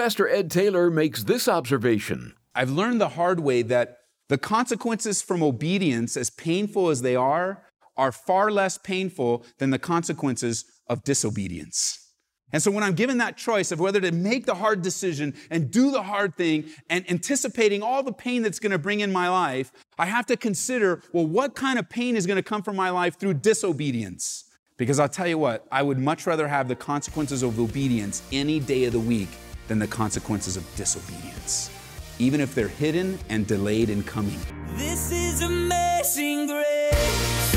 Pastor 0.00 0.26
Ed 0.26 0.50
Taylor 0.50 0.90
makes 0.90 1.24
this 1.24 1.46
observation. 1.46 2.32
I've 2.54 2.70
learned 2.70 3.02
the 3.02 3.10
hard 3.10 3.38
way 3.38 3.60
that 3.60 3.98
the 4.30 4.38
consequences 4.38 5.20
from 5.20 5.42
obedience, 5.42 6.16
as 6.16 6.30
painful 6.30 6.88
as 6.88 7.02
they 7.02 7.14
are, 7.14 7.64
are 7.98 8.10
far 8.10 8.50
less 8.50 8.78
painful 8.78 9.44
than 9.58 9.68
the 9.68 9.78
consequences 9.78 10.64
of 10.86 11.04
disobedience. 11.04 12.14
And 12.50 12.62
so 12.62 12.70
when 12.70 12.82
I'm 12.82 12.94
given 12.94 13.18
that 13.18 13.36
choice 13.36 13.72
of 13.72 13.78
whether 13.78 14.00
to 14.00 14.10
make 14.10 14.46
the 14.46 14.54
hard 14.54 14.80
decision 14.80 15.34
and 15.50 15.70
do 15.70 15.90
the 15.90 16.04
hard 16.04 16.34
thing 16.34 16.70
and 16.88 17.04
anticipating 17.10 17.82
all 17.82 18.02
the 18.02 18.10
pain 18.10 18.40
that's 18.40 18.58
going 18.58 18.72
to 18.72 18.78
bring 18.78 19.00
in 19.00 19.12
my 19.12 19.28
life, 19.28 19.70
I 19.98 20.06
have 20.06 20.24
to 20.26 20.36
consider, 20.38 21.02
well, 21.12 21.26
what 21.26 21.54
kind 21.54 21.78
of 21.78 21.90
pain 21.90 22.16
is 22.16 22.26
going 22.26 22.38
to 22.38 22.42
come 22.42 22.62
from 22.62 22.74
my 22.74 22.88
life 22.88 23.20
through 23.20 23.34
disobedience? 23.34 24.44
Because 24.78 24.98
I'll 24.98 25.10
tell 25.10 25.28
you 25.28 25.36
what, 25.36 25.66
I 25.70 25.82
would 25.82 25.98
much 25.98 26.26
rather 26.26 26.48
have 26.48 26.68
the 26.68 26.76
consequences 26.76 27.42
of 27.42 27.60
obedience 27.60 28.22
any 28.32 28.60
day 28.60 28.84
of 28.84 28.94
the 28.94 28.98
week 28.98 29.28
than 29.70 29.78
the 29.78 29.86
consequences 29.86 30.56
of 30.56 30.64
disobedience, 30.74 31.70
even 32.18 32.40
if 32.40 32.56
they're 32.56 32.66
hidden 32.66 33.16
and 33.28 33.46
delayed 33.46 33.88
in 33.88 34.02
coming. 34.02 34.40
This 34.74 35.12
is 35.12 35.42
amazing 35.42 36.48
grace. 36.48 37.52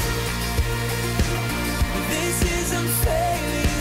This 2.09 2.43
is 2.53 2.71
unfailing 2.71 3.72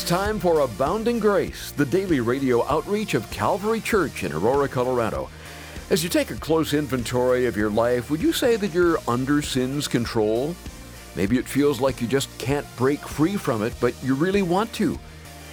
It's 0.00 0.08
time 0.08 0.40
for 0.40 0.60
Abounding 0.60 1.18
Grace, 1.18 1.72
the 1.72 1.84
daily 1.84 2.20
radio 2.20 2.64
outreach 2.64 3.12
of 3.12 3.30
Calvary 3.30 3.82
Church 3.82 4.24
in 4.24 4.32
Aurora, 4.32 4.66
Colorado. 4.66 5.28
As 5.90 6.02
you 6.02 6.08
take 6.08 6.30
a 6.30 6.36
close 6.36 6.72
inventory 6.72 7.44
of 7.44 7.54
your 7.54 7.68
life, 7.68 8.10
would 8.10 8.22
you 8.22 8.32
say 8.32 8.56
that 8.56 8.72
you're 8.72 8.96
under 9.06 9.42
sin's 9.42 9.86
control? 9.86 10.56
Maybe 11.14 11.36
it 11.36 11.46
feels 11.46 11.82
like 11.82 12.00
you 12.00 12.08
just 12.08 12.30
can't 12.38 12.66
break 12.78 13.00
free 13.00 13.36
from 13.36 13.62
it, 13.62 13.74
but 13.78 13.94
you 14.02 14.14
really 14.14 14.40
want 14.40 14.72
to. 14.72 14.98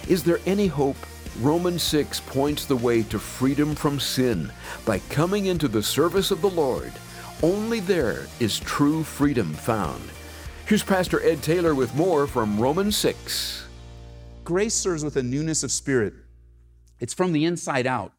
Is 0.08 0.24
there 0.24 0.40
any 0.46 0.66
hope? 0.66 0.96
Romans 1.40 1.82
6 1.82 2.20
points 2.20 2.64
the 2.64 2.74
way 2.74 3.02
to 3.02 3.18
freedom 3.18 3.74
from 3.74 4.00
sin 4.00 4.50
by 4.86 5.00
coming 5.10 5.44
into 5.46 5.68
the 5.68 5.82
service 5.82 6.30
of 6.30 6.40
the 6.40 6.50
Lord. 6.50 6.94
Only 7.42 7.80
there 7.80 8.26
is 8.40 8.58
true 8.58 9.04
freedom 9.04 9.52
found. 9.52 10.02
Here's 10.64 10.82
Pastor 10.82 11.22
Ed 11.22 11.42
Taylor 11.42 11.74
with 11.74 11.94
more 11.94 12.26
from 12.26 12.58
Romans 12.58 12.96
6. 12.96 13.67
Grace 14.48 14.72
serves 14.72 15.04
with 15.04 15.14
a 15.16 15.22
newness 15.22 15.62
of 15.62 15.70
spirit. 15.70 16.14
It's 17.00 17.12
from 17.12 17.32
the 17.32 17.44
inside 17.44 17.86
out. 17.86 18.14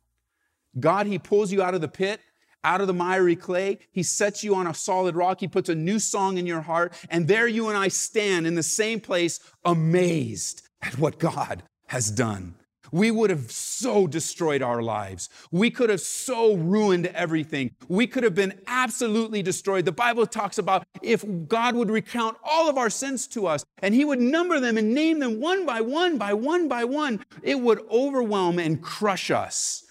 God, 0.79 1.07
He 1.07 1.17
pulls 1.17 1.51
you 1.51 1.63
out 1.63 1.73
of 1.73 1.81
the 1.81 1.87
pit, 1.87 2.21
out 2.63 2.81
of 2.81 2.85
the 2.85 2.93
miry 2.93 3.35
clay. 3.35 3.79
He 3.91 4.03
sets 4.03 4.43
you 4.43 4.53
on 4.53 4.67
a 4.67 4.75
solid 4.75 5.15
rock. 5.15 5.39
He 5.39 5.47
puts 5.47 5.69
a 5.69 5.73
new 5.73 5.97
song 5.97 6.37
in 6.37 6.45
your 6.45 6.61
heart. 6.61 6.93
And 7.09 7.27
there 7.27 7.47
you 7.47 7.67
and 7.67 7.75
I 7.75 7.87
stand 7.87 8.45
in 8.45 8.53
the 8.53 8.61
same 8.61 8.99
place, 8.99 9.39
amazed 9.65 10.69
at 10.83 10.99
what 10.99 11.17
God 11.17 11.63
has 11.87 12.11
done. 12.11 12.53
We 12.91 13.11
would 13.11 13.29
have 13.29 13.51
so 13.51 14.07
destroyed 14.07 14.61
our 14.61 14.81
lives. 14.81 15.29
We 15.51 15.69
could 15.69 15.89
have 15.89 16.01
so 16.01 16.55
ruined 16.55 17.07
everything. 17.07 17.71
We 17.87 18.07
could 18.07 18.23
have 18.23 18.35
been 18.35 18.59
absolutely 18.67 19.41
destroyed. 19.41 19.85
The 19.85 19.91
Bible 19.91 20.25
talks 20.25 20.57
about 20.57 20.85
if 21.01 21.25
God 21.47 21.75
would 21.75 21.89
recount 21.89 22.37
all 22.43 22.69
of 22.69 22.77
our 22.77 22.89
sins 22.89 23.27
to 23.29 23.47
us 23.47 23.65
and 23.81 23.93
He 23.93 24.05
would 24.05 24.19
number 24.19 24.59
them 24.59 24.77
and 24.77 24.93
name 24.93 25.19
them 25.19 25.39
one 25.39 25.65
by 25.65 25.81
one, 25.81 26.17
by 26.17 26.33
one 26.33 26.67
by 26.67 26.83
one, 26.83 27.23
it 27.43 27.59
would 27.59 27.81
overwhelm 27.89 28.59
and 28.59 28.81
crush 28.81 29.31
us. 29.31 29.83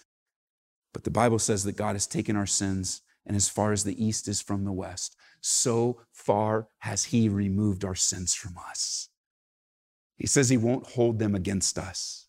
But 0.92 1.04
the 1.04 1.10
Bible 1.10 1.38
says 1.38 1.64
that 1.64 1.76
God 1.76 1.94
has 1.94 2.06
taken 2.06 2.36
our 2.36 2.46
sins, 2.46 3.02
and 3.26 3.36
as 3.36 3.48
far 3.48 3.72
as 3.72 3.84
the 3.84 4.02
east 4.02 4.26
is 4.26 4.40
from 4.40 4.64
the 4.64 4.72
west, 4.72 5.16
so 5.40 6.00
far 6.12 6.68
has 6.78 7.04
He 7.04 7.28
removed 7.28 7.84
our 7.84 7.94
sins 7.94 8.34
from 8.34 8.56
us. 8.70 9.08
He 10.16 10.26
says 10.26 10.48
He 10.48 10.56
won't 10.56 10.86
hold 10.90 11.18
them 11.18 11.34
against 11.34 11.78
us. 11.78 12.27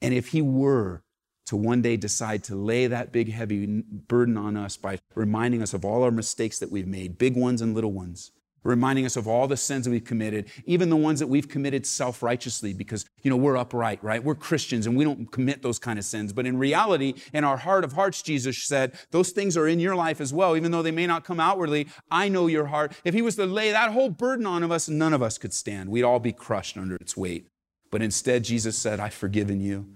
And 0.00 0.14
if 0.14 0.28
He 0.28 0.42
were 0.42 1.02
to 1.46 1.56
one 1.56 1.80
day 1.80 1.96
decide 1.96 2.42
to 2.44 2.56
lay 2.56 2.86
that 2.86 3.12
big, 3.12 3.30
heavy 3.30 3.66
burden 3.66 4.36
on 4.36 4.56
us 4.56 4.76
by 4.76 4.98
reminding 5.14 5.62
us 5.62 5.74
of 5.74 5.84
all 5.84 6.02
our 6.02 6.10
mistakes 6.10 6.58
that 6.58 6.70
we've 6.70 6.88
made, 6.88 7.18
big 7.18 7.36
ones 7.36 7.62
and 7.62 7.74
little 7.74 7.92
ones, 7.92 8.32
reminding 8.64 9.06
us 9.06 9.16
of 9.16 9.28
all 9.28 9.46
the 9.46 9.56
sins 9.56 9.84
that 9.84 9.92
we've 9.92 10.04
committed, 10.04 10.50
even 10.64 10.90
the 10.90 10.96
ones 10.96 11.20
that 11.20 11.28
we've 11.28 11.48
committed 11.48 11.86
self 11.86 12.22
righteously 12.22 12.72
because, 12.72 13.06
you 13.22 13.30
know, 13.30 13.36
we're 13.36 13.56
upright, 13.56 14.02
right? 14.02 14.22
We're 14.22 14.34
Christians 14.34 14.86
and 14.86 14.96
we 14.96 15.04
don't 15.04 15.30
commit 15.30 15.62
those 15.62 15.78
kind 15.78 15.98
of 15.98 16.04
sins. 16.04 16.32
But 16.32 16.46
in 16.46 16.58
reality, 16.58 17.14
in 17.32 17.44
our 17.44 17.56
heart 17.56 17.84
of 17.84 17.92
hearts, 17.92 18.22
Jesus 18.22 18.64
said, 18.64 18.98
those 19.12 19.30
things 19.30 19.56
are 19.56 19.68
in 19.68 19.78
your 19.78 19.94
life 19.94 20.20
as 20.20 20.32
well, 20.32 20.56
even 20.56 20.72
though 20.72 20.82
they 20.82 20.90
may 20.90 21.06
not 21.06 21.24
come 21.24 21.40
outwardly. 21.40 21.86
I 22.10 22.28
know 22.28 22.48
your 22.48 22.66
heart. 22.66 22.92
If 23.04 23.14
He 23.14 23.22
was 23.22 23.36
to 23.36 23.46
lay 23.46 23.70
that 23.70 23.92
whole 23.92 24.10
burden 24.10 24.46
on 24.46 24.62
of 24.62 24.72
us, 24.72 24.88
none 24.88 25.12
of 25.12 25.22
us 25.22 25.38
could 25.38 25.54
stand. 25.54 25.90
We'd 25.90 26.02
all 26.02 26.20
be 26.20 26.32
crushed 26.32 26.76
under 26.76 26.96
its 26.96 27.16
weight. 27.16 27.46
But 27.96 28.02
instead, 28.02 28.44
Jesus 28.44 28.76
said, 28.76 29.00
I've 29.00 29.14
forgiven 29.14 29.58
you. 29.58 29.86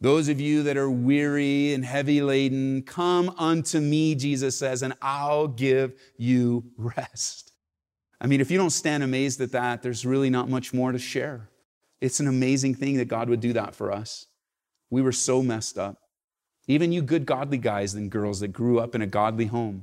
Those 0.00 0.28
of 0.28 0.40
you 0.40 0.62
that 0.62 0.76
are 0.76 0.88
weary 0.88 1.74
and 1.74 1.84
heavy 1.84 2.22
laden, 2.22 2.82
come 2.82 3.34
unto 3.36 3.80
me, 3.80 4.14
Jesus 4.14 4.56
says, 4.56 4.80
and 4.82 4.94
I'll 5.02 5.48
give 5.48 5.92
you 6.16 6.62
rest. 6.76 7.50
I 8.20 8.28
mean, 8.28 8.40
if 8.40 8.48
you 8.48 8.58
don't 8.58 8.70
stand 8.70 9.02
amazed 9.02 9.40
at 9.40 9.50
that, 9.50 9.82
there's 9.82 10.06
really 10.06 10.30
not 10.30 10.48
much 10.48 10.72
more 10.72 10.92
to 10.92 11.00
share. 11.00 11.48
It's 12.00 12.20
an 12.20 12.28
amazing 12.28 12.76
thing 12.76 12.98
that 12.98 13.06
God 13.06 13.28
would 13.28 13.40
do 13.40 13.54
that 13.54 13.74
for 13.74 13.90
us. 13.90 14.26
We 14.88 15.02
were 15.02 15.10
so 15.10 15.42
messed 15.42 15.78
up. 15.78 15.98
Even 16.68 16.92
you 16.92 17.02
good, 17.02 17.26
godly 17.26 17.58
guys 17.58 17.94
and 17.94 18.08
girls 18.08 18.38
that 18.38 18.52
grew 18.52 18.78
up 18.78 18.94
in 18.94 19.02
a 19.02 19.06
godly 19.08 19.46
home, 19.46 19.82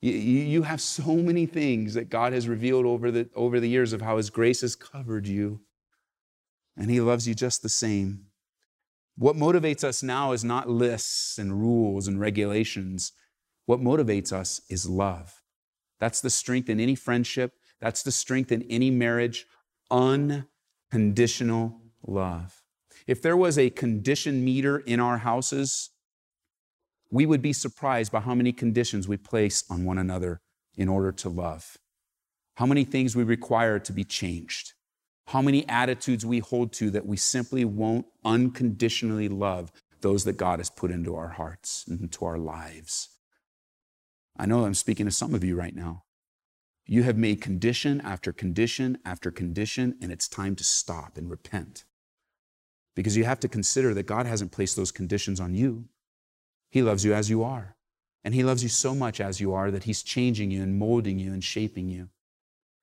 you, 0.00 0.62
have 0.62 0.80
so 0.80 1.14
many 1.16 1.44
things 1.44 1.92
that 1.92 2.08
God 2.08 2.32
has 2.32 2.48
revealed 2.48 2.86
over 2.86 3.10
the, 3.10 3.28
over 3.34 3.60
the 3.60 3.68
years 3.68 3.92
of 3.92 4.00
how 4.00 4.16
His 4.16 4.30
grace 4.30 4.62
has 4.62 4.74
covered 4.74 5.26
you. 5.26 5.60
And 6.76 6.90
He 6.90 7.00
loves 7.00 7.28
you 7.28 7.34
just 7.34 7.62
the 7.62 7.68
same. 7.68 8.26
What 9.16 9.36
motivates 9.36 9.84
us 9.84 10.02
now 10.02 10.32
is 10.32 10.42
not 10.44 10.68
lists 10.68 11.38
and 11.38 11.60
rules 11.60 12.08
and 12.08 12.18
regulations. 12.18 13.12
What 13.66 13.80
motivates 13.80 14.32
us 14.32 14.60
is 14.68 14.88
love. 14.88 15.42
That's 16.00 16.20
the 16.20 16.30
strength 16.30 16.68
in 16.68 16.80
any 16.80 16.96
friendship. 16.96 17.52
That's 17.80 18.02
the 18.02 18.12
strength 18.12 18.50
in 18.50 18.62
any 18.62 18.90
marriage. 18.90 19.46
Unconditional 19.90 21.80
love. 22.06 22.62
If 23.06 23.22
there 23.22 23.36
was 23.36 23.58
a 23.58 23.70
condition 23.70 24.44
meter 24.44 24.78
in 24.78 24.98
our 24.98 25.18
houses, 25.18 25.90
we 27.10 27.26
would 27.26 27.42
be 27.42 27.52
surprised 27.52 28.10
by 28.10 28.20
how 28.20 28.34
many 28.34 28.52
conditions 28.52 29.06
we 29.06 29.16
place 29.16 29.62
on 29.70 29.84
one 29.84 29.98
another 29.98 30.40
in 30.76 30.88
order 30.88 31.12
to 31.12 31.28
love. 31.28 31.78
How 32.56 32.66
many 32.66 32.84
things 32.84 33.14
we 33.14 33.22
require 33.22 33.78
to 33.78 33.92
be 33.92 34.04
changed. 34.04 34.72
How 35.28 35.42
many 35.42 35.68
attitudes 35.68 36.26
we 36.26 36.38
hold 36.40 36.72
to 36.74 36.90
that 36.90 37.06
we 37.06 37.16
simply 37.16 37.64
won't 37.64 38.06
unconditionally 38.24 39.28
love 39.28 39.72
those 40.04 40.24
that 40.24 40.36
God 40.36 40.60
has 40.60 40.68
put 40.68 40.90
into 40.90 41.16
our 41.16 41.30
hearts 41.30 41.86
and 41.88 41.98
into 41.98 42.26
our 42.26 42.36
lives. 42.36 43.08
I 44.36 44.44
know 44.44 44.66
I'm 44.66 44.74
speaking 44.74 45.06
to 45.06 45.12
some 45.12 45.34
of 45.34 45.42
you 45.42 45.56
right 45.56 45.74
now. 45.74 46.04
You 46.86 47.04
have 47.04 47.16
made 47.16 47.40
condition 47.40 48.02
after 48.02 48.30
condition 48.30 48.98
after 49.02 49.30
condition, 49.30 49.96
and 50.02 50.12
it's 50.12 50.28
time 50.28 50.56
to 50.56 50.64
stop 50.64 51.16
and 51.16 51.30
repent. 51.30 51.84
Because 52.94 53.16
you 53.16 53.24
have 53.24 53.40
to 53.40 53.48
consider 53.48 53.94
that 53.94 54.02
God 54.02 54.26
hasn't 54.26 54.52
placed 54.52 54.76
those 54.76 54.92
conditions 54.92 55.40
on 55.40 55.54
you. 55.54 55.86
He 56.70 56.82
loves 56.82 57.02
you 57.02 57.14
as 57.14 57.30
you 57.30 57.42
are. 57.42 57.74
And 58.22 58.34
He 58.34 58.44
loves 58.44 58.62
you 58.62 58.68
so 58.68 58.94
much 58.94 59.22
as 59.22 59.40
you 59.40 59.54
are 59.54 59.70
that 59.70 59.84
He's 59.84 60.02
changing 60.02 60.50
you 60.50 60.62
and 60.62 60.78
molding 60.78 61.18
you 61.18 61.32
and 61.32 61.42
shaping 61.42 61.88
you. 61.88 62.10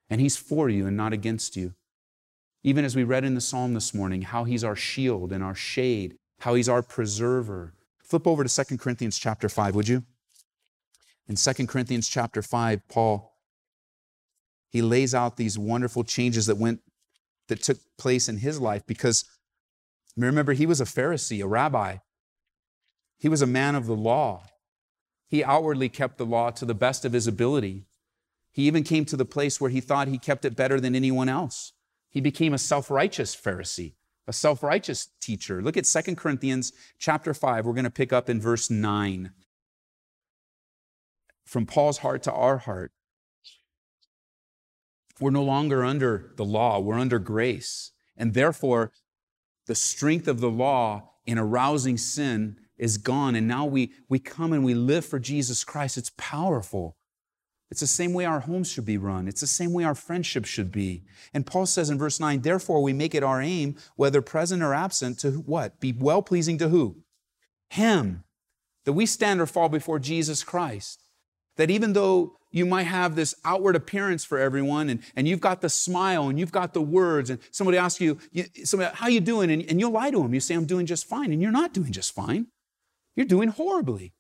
And 0.10 0.20
He's 0.20 0.38
for 0.38 0.70
you 0.70 0.88
and 0.88 0.98
not 0.98 1.14
against 1.14 1.56
you. 1.56 1.76
Even 2.64 2.86
as 2.86 2.96
we 2.96 3.04
read 3.04 3.24
in 3.24 3.36
the 3.36 3.42
psalm 3.42 3.74
this 3.74 3.94
morning, 3.94 4.22
how 4.22 4.44
He's 4.44 4.64
our 4.64 4.76
shield 4.76 5.32
and 5.32 5.44
our 5.44 5.56
shade, 5.56 6.16
how 6.42 6.54
He's 6.54 6.70
our 6.70 6.82
preserver. 6.82 7.74
Flip 8.04 8.28
over 8.28 8.44
to 8.44 8.66
2 8.66 8.78
Corinthians 8.78 9.18
chapter 9.18 9.50
5, 9.50 9.76
would 9.76 9.88
you? 9.88 10.04
In 11.28 11.36
2 11.36 11.68
Corinthians 11.68 12.08
chapter 12.08 12.42
5, 12.42 12.88
Paul 12.88 13.32
he 14.72 14.82
lays 14.82 15.14
out 15.14 15.36
these 15.36 15.60
wonderful 15.60 16.04
changes 16.04 16.46
that 16.46 16.58
went 16.58 16.80
that 17.50 17.62
took 17.62 17.78
place 17.98 18.30
in 18.30 18.38
his 18.38 18.60
life 18.60 18.84
because 18.88 19.26
remember 20.16 20.54
he 20.54 20.66
was 20.66 20.80
a 20.80 20.86
Pharisee, 20.86 21.44
a 21.44 21.48
rabbi. 21.48 21.98
He 23.20 23.28
was 23.28 23.42
a 23.42 23.48
man 23.48 23.76
of 23.76 23.86
the 23.86 23.96
law. 23.96 24.46
He 25.28 25.44
outwardly 25.44 25.90
kept 25.90 26.18
the 26.18 26.26
law 26.26 26.52
to 26.52 26.66
the 26.66 26.74
best 26.74 27.04
of 27.04 27.12
his 27.12 27.28
ability. 27.28 27.86
He 28.52 28.64
even 28.64 28.84
came 28.84 29.04
to 29.06 29.18
the 29.18 29.26
place 29.26 29.60
where 29.60 29.70
he 29.70 29.82
thought 29.82 30.08
he 30.08 30.18
kept 30.18 30.46
it 30.46 30.56
better 30.56 30.80
than 30.80 30.96
anyone 30.96 31.28
else. 31.28 31.74
He 32.12 32.22
became 32.22 32.54
a 32.54 32.60
self 32.60 32.92
righteous 32.92 33.36
Pharisee, 33.36 33.94
a 34.28 34.34
self-righteous 34.34 35.10
teacher. 35.20 35.62
Look 35.62 35.78
at 35.78 35.86
2 35.86 36.16
Corinthians 36.16 36.74
chapter 37.00 37.34
5. 37.34 37.66
We're 37.66 37.74
going 37.74 37.86
to 37.86 37.90
pick 37.90 38.14
up 38.14 38.30
in 38.30 38.40
verse 38.40 38.70
9. 38.70 39.32
From 41.46 41.66
Paul's 41.66 42.00
heart 42.00 42.22
to 42.24 42.32
our 42.32 42.60
heart. 42.60 42.92
We're 45.20 45.32
no 45.32 45.44
longer 45.44 45.84
under 45.86 46.34
the 46.36 46.46
law, 46.46 46.80
we're 46.80 47.00
under 47.00 47.20
grace. 47.20 47.92
And 48.18 48.34
therefore, 48.34 48.92
the 49.68 49.76
strength 49.76 50.28
of 50.28 50.42
the 50.42 50.50
law 50.50 51.12
in 51.26 51.38
arousing 51.38 51.98
sin 51.98 52.58
is 52.78 52.98
gone. 52.98 53.36
And 53.36 53.48
now 53.48 53.66
we, 53.66 53.94
we 54.10 54.20
come 54.20 54.52
and 54.52 54.66
we 54.66 54.74
live 54.74 55.06
for 55.06 55.20
Jesus 55.20 55.64
Christ. 55.64 55.98
It's 55.98 56.12
powerful. 56.18 56.98
It's 57.72 57.80
the 57.80 57.88
same 57.88 58.14
way 58.14 58.26
our 58.26 58.42
homes 58.42 58.70
should 58.70 58.84
be 58.84 58.98
run. 58.98 59.30
It's 59.30 59.40
the 59.40 59.48
same 59.48 59.72
way 59.72 59.86
our 59.86 59.96
friendships 59.96 60.50
should 60.50 60.74
be. 60.74 61.04
And 61.34 61.46
Paul 61.46 61.66
says 61.66 61.90
in 61.90 61.98
verse 61.98 62.20
9, 62.20 62.42
therefore 62.42 62.84
we 62.84 62.92
make 62.92 63.16
it 63.16 63.24
our 63.24 63.42
aim, 63.42 63.78
whether 63.96 64.22
present 64.22 64.62
or 64.62 64.74
absent, 64.74 65.20
to 65.20 65.32
what? 65.32 65.80
Be 65.80 65.94
well 65.94 66.22
pleasing 66.22 66.58
to 66.58 66.68
who? 66.68 66.98
Him. 67.70 68.26
That 68.84 68.92
we 68.92 69.06
stand 69.06 69.40
or 69.40 69.46
fall 69.46 69.70
before 69.70 70.00
Jesus 70.00 70.44
Christ. 70.44 71.02
That 71.56 71.72
even 71.72 71.94
though 71.94 72.36
you 72.52 72.66
might 72.66 72.84
have 72.84 73.16
this 73.16 73.34
outward 73.46 73.78
appearance 73.78 74.26
for 74.26 74.38
everyone 74.38 74.90
and, 74.90 75.02
and 75.16 75.26
you've 75.26 75.40
got 75.40 75.62
the 75.62 75.70
smile 75.70 76.28
and 76.28 76.38
you've 76.38 76.52
got 76.52 76.74
the 76.74 76.82
words 76.82 77.30
and 77.30 77.40
somebody 77.52 77.78
asks 77.78 78.02
you, 78.02 78.18
you 78.34 78.44
somebody, 78.66 78.94
how 78.94 79.08
you 79.08 79.22
doing? 79.22 79.50
And, 79.50 79.64
and 79.70 79.80
you'll 79.80 79.92
lie 79.92 80.12
to 80.12 80.22
them. 80.22 80.34
You 80.34 80.42
say, 80.42 80.56
I'm 80.56 80.66
doing 80.66 80.86
just 80.86 81.06
fine. 81.08 81.32
And 81.32 81.42
you're 81.42 81.52
not 81.52 81.74
doing 81.74 81.94
just 81.94 82.14
fine. 82.14 82.48
You're 83.16 83.26
doing 83.26 83.48
horribly. 83.48 84.12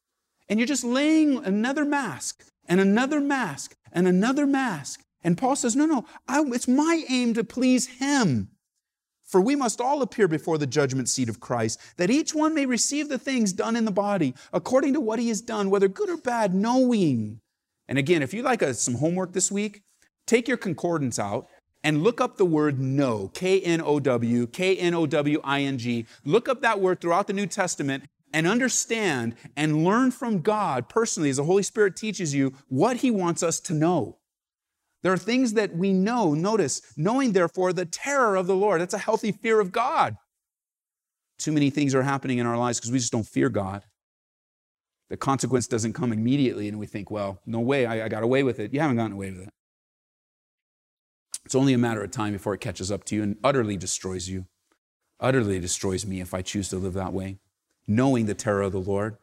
And 0.48 0.57
you're 0.57 0.68
just 0.68 0.86
laying 0.86 1.44
another 1.44 1.83
mask 1.83 2.45
and 2.67 2.79
another 2.79 3.19
mask 3.19 3.75
and 3.91 4.07
another 4.07 4.45
mask. 4.45 5.03
And 5.23 5.37
Paul 5.37 5.55
says, 5.55 5.75
No, 5.75 5.85
no, 5.85 6.05
I, 6.27 6.41
it's 6.47 6.67
my 6.67 7.03
aim 7.09 7.33
to 7.35 7.43
please 7.43 7.87
him. 7.87 8.49
For 9.23 9.39
we 9.39 9.55
must 9.55 9.79
all 9.79 10.01
appear 10.01 10.27
before 10.27 10.57
the 10.57 10.67
judgment 10.67 11.07
seat 11.07 11.29
of 11.29 11.39
Christ, 11.39 11.79
that 11.95 12.09
each 12.09 12.35
one 12.35 12.53
may 12.53 12.65
receive 12.65 13.07
the 13.07 13.17
things 13.17 13.53
done 13.53 13.77
in 13.77 13.85
the 13.85 13.91
body 13.91 14.33
according 14.51 14.93
to 14.93 14.99
what 14.99 15.19
he 15.19 15.29
has 15.29 15.39
done, 15.39 15.69
whether 15.69 15.87
good 15.87 16.09
or 16.09 16.17
bad, 16.17 16.53
knowing. 16.53 17.39
And 17.87 17.97
again, 17.97 18.21
if 18.21 18.33
you 18.33 18.43
like 18.43 18.61
a, 18.61 18.73
some 18.73 18.95
homework 18.95 19.31
this 19.31 19.49
week, 19.49 19.83
take 20.27 20.49
your 20.49 20.57
concordance 20.57 21.17
out 21.17 21.47
and 21.83 22.03
look 22.03 22.19
up 22.19 22.37
the 22.37 22.45
word 22.45 22.79
know, 22.79 23.29
K 23.33 23.61
N 23.61 23.81
O 23.81 23.99
W, 23.99 24.47
K 24.47 24.75
N 24.75 24.93
O 24.93 25.05
W 25.05 25.39
I 25.43 25.61
N 25.61 25.77
G. 25.77 26.05
Look 26.25 26.49
up 26.49 26.61
that 26.61 26.79
word 26.79 26.99
throughout 26.99 27.27
the 27.27 27.33
New 27.33 27.47
Testament 27.47 28.03
and 28.33 28.47
understand 28.47 29.35
and 29.55 29.83
learn 29.83 30.11
from 30.11 30.41
God 30.41 30.89
personally 30.89 31.29
as 31.29 31.37
the 31.37 31.43
Holy 31.43 31.63
Spirit 31.63 31.95
teaches 31.95 32.33
you 32.33 32.53
what 32.67 32.97
He 32.97 33.11
wants 33.11 33.43
us 33.43 33.59
to 33.61 33.73
know. 33.73 34.17
There 35.03 35.11
are 35.11 35.17
things 35.17 35.53
that 35.53 35.75
we 35.75 35.93
know. 35.93 36.33
Notice, 36.33 36.81
knowing 36.95 37.31
therefore 37.31 37.73
the 37.73 37.85
terror 37.85 38.35
of 38.35 38.47
the 38.47 38.55
Lord. 38.55 38.81
That's 38.81 38.93
a 38.93 38.99
healthy 38.99 39.31
fear 39.31 39.59
of 39.59 39.71
God. 39.71 40.15
Too 41.39 41.51
many 41.51 41.71
things 41.71 41.95
are 41.95 42.03
happening 42.03 42.37
in 42.37 42.45
our 42.45 42.57
lives 42.57 42.79
because 42.79 42.91
we 42.91 42.99
just 42.99 43.11
don't 43.11 43.25
fear 43.25 43.49
God. 43.49 43.83
The 45.09 45.17
consequence 45.17 45.67
doesn't 45.67 45.93
come 45.93 46.13
immediately, 46.13 46.69
and 46.69 46.79
we 46.79 46.85
think, 46.85 47.11
well, 47.11 47.41
no 47.45 47.59
way, 47.59 47.85
I, 47.85 48.05
I 48.05 48.09
got 48.09 48.23
away 48.23 48.43
with 48.43 48.59
it. 48.59 48.73
You 48.73 48.79
haven't 48.79 48.97
gotten 48.97 49.13
away 49.13 49.31
with 49.31 49.41
it. 49.41 49.49
It's 51.43 51.55
only 51.55 51.73
a 51.73 51.77
matter 51.77 52.03
of 52.03 52.11
time 52.11 52.33
before 52.33 52.53
it 52.53 52.61
catches 52.61 52.91
up 52.91 53.03
to 53.05 53.15
you 53.15 53.23
and 53.23 53.37
utterly 53.43 53.75
destroys 53.75 54.29
you. 54.29 54.45
Utterly 55.19 55.59
destroys 55.59 56.05
me 56.05 56.21
if 56.21 56.33
I 56.33 56.41
choose 56.41 56.69
to 56.69 56.77
live 56.77 56.93
that 56.93 57.11
way 57.11 57.39
knowing 57.87 58.25
the 58.25 58.33
terror 58.33 58.61
of 58.61 58.71
the 58.71 58.79
Lord, 58.79 59.17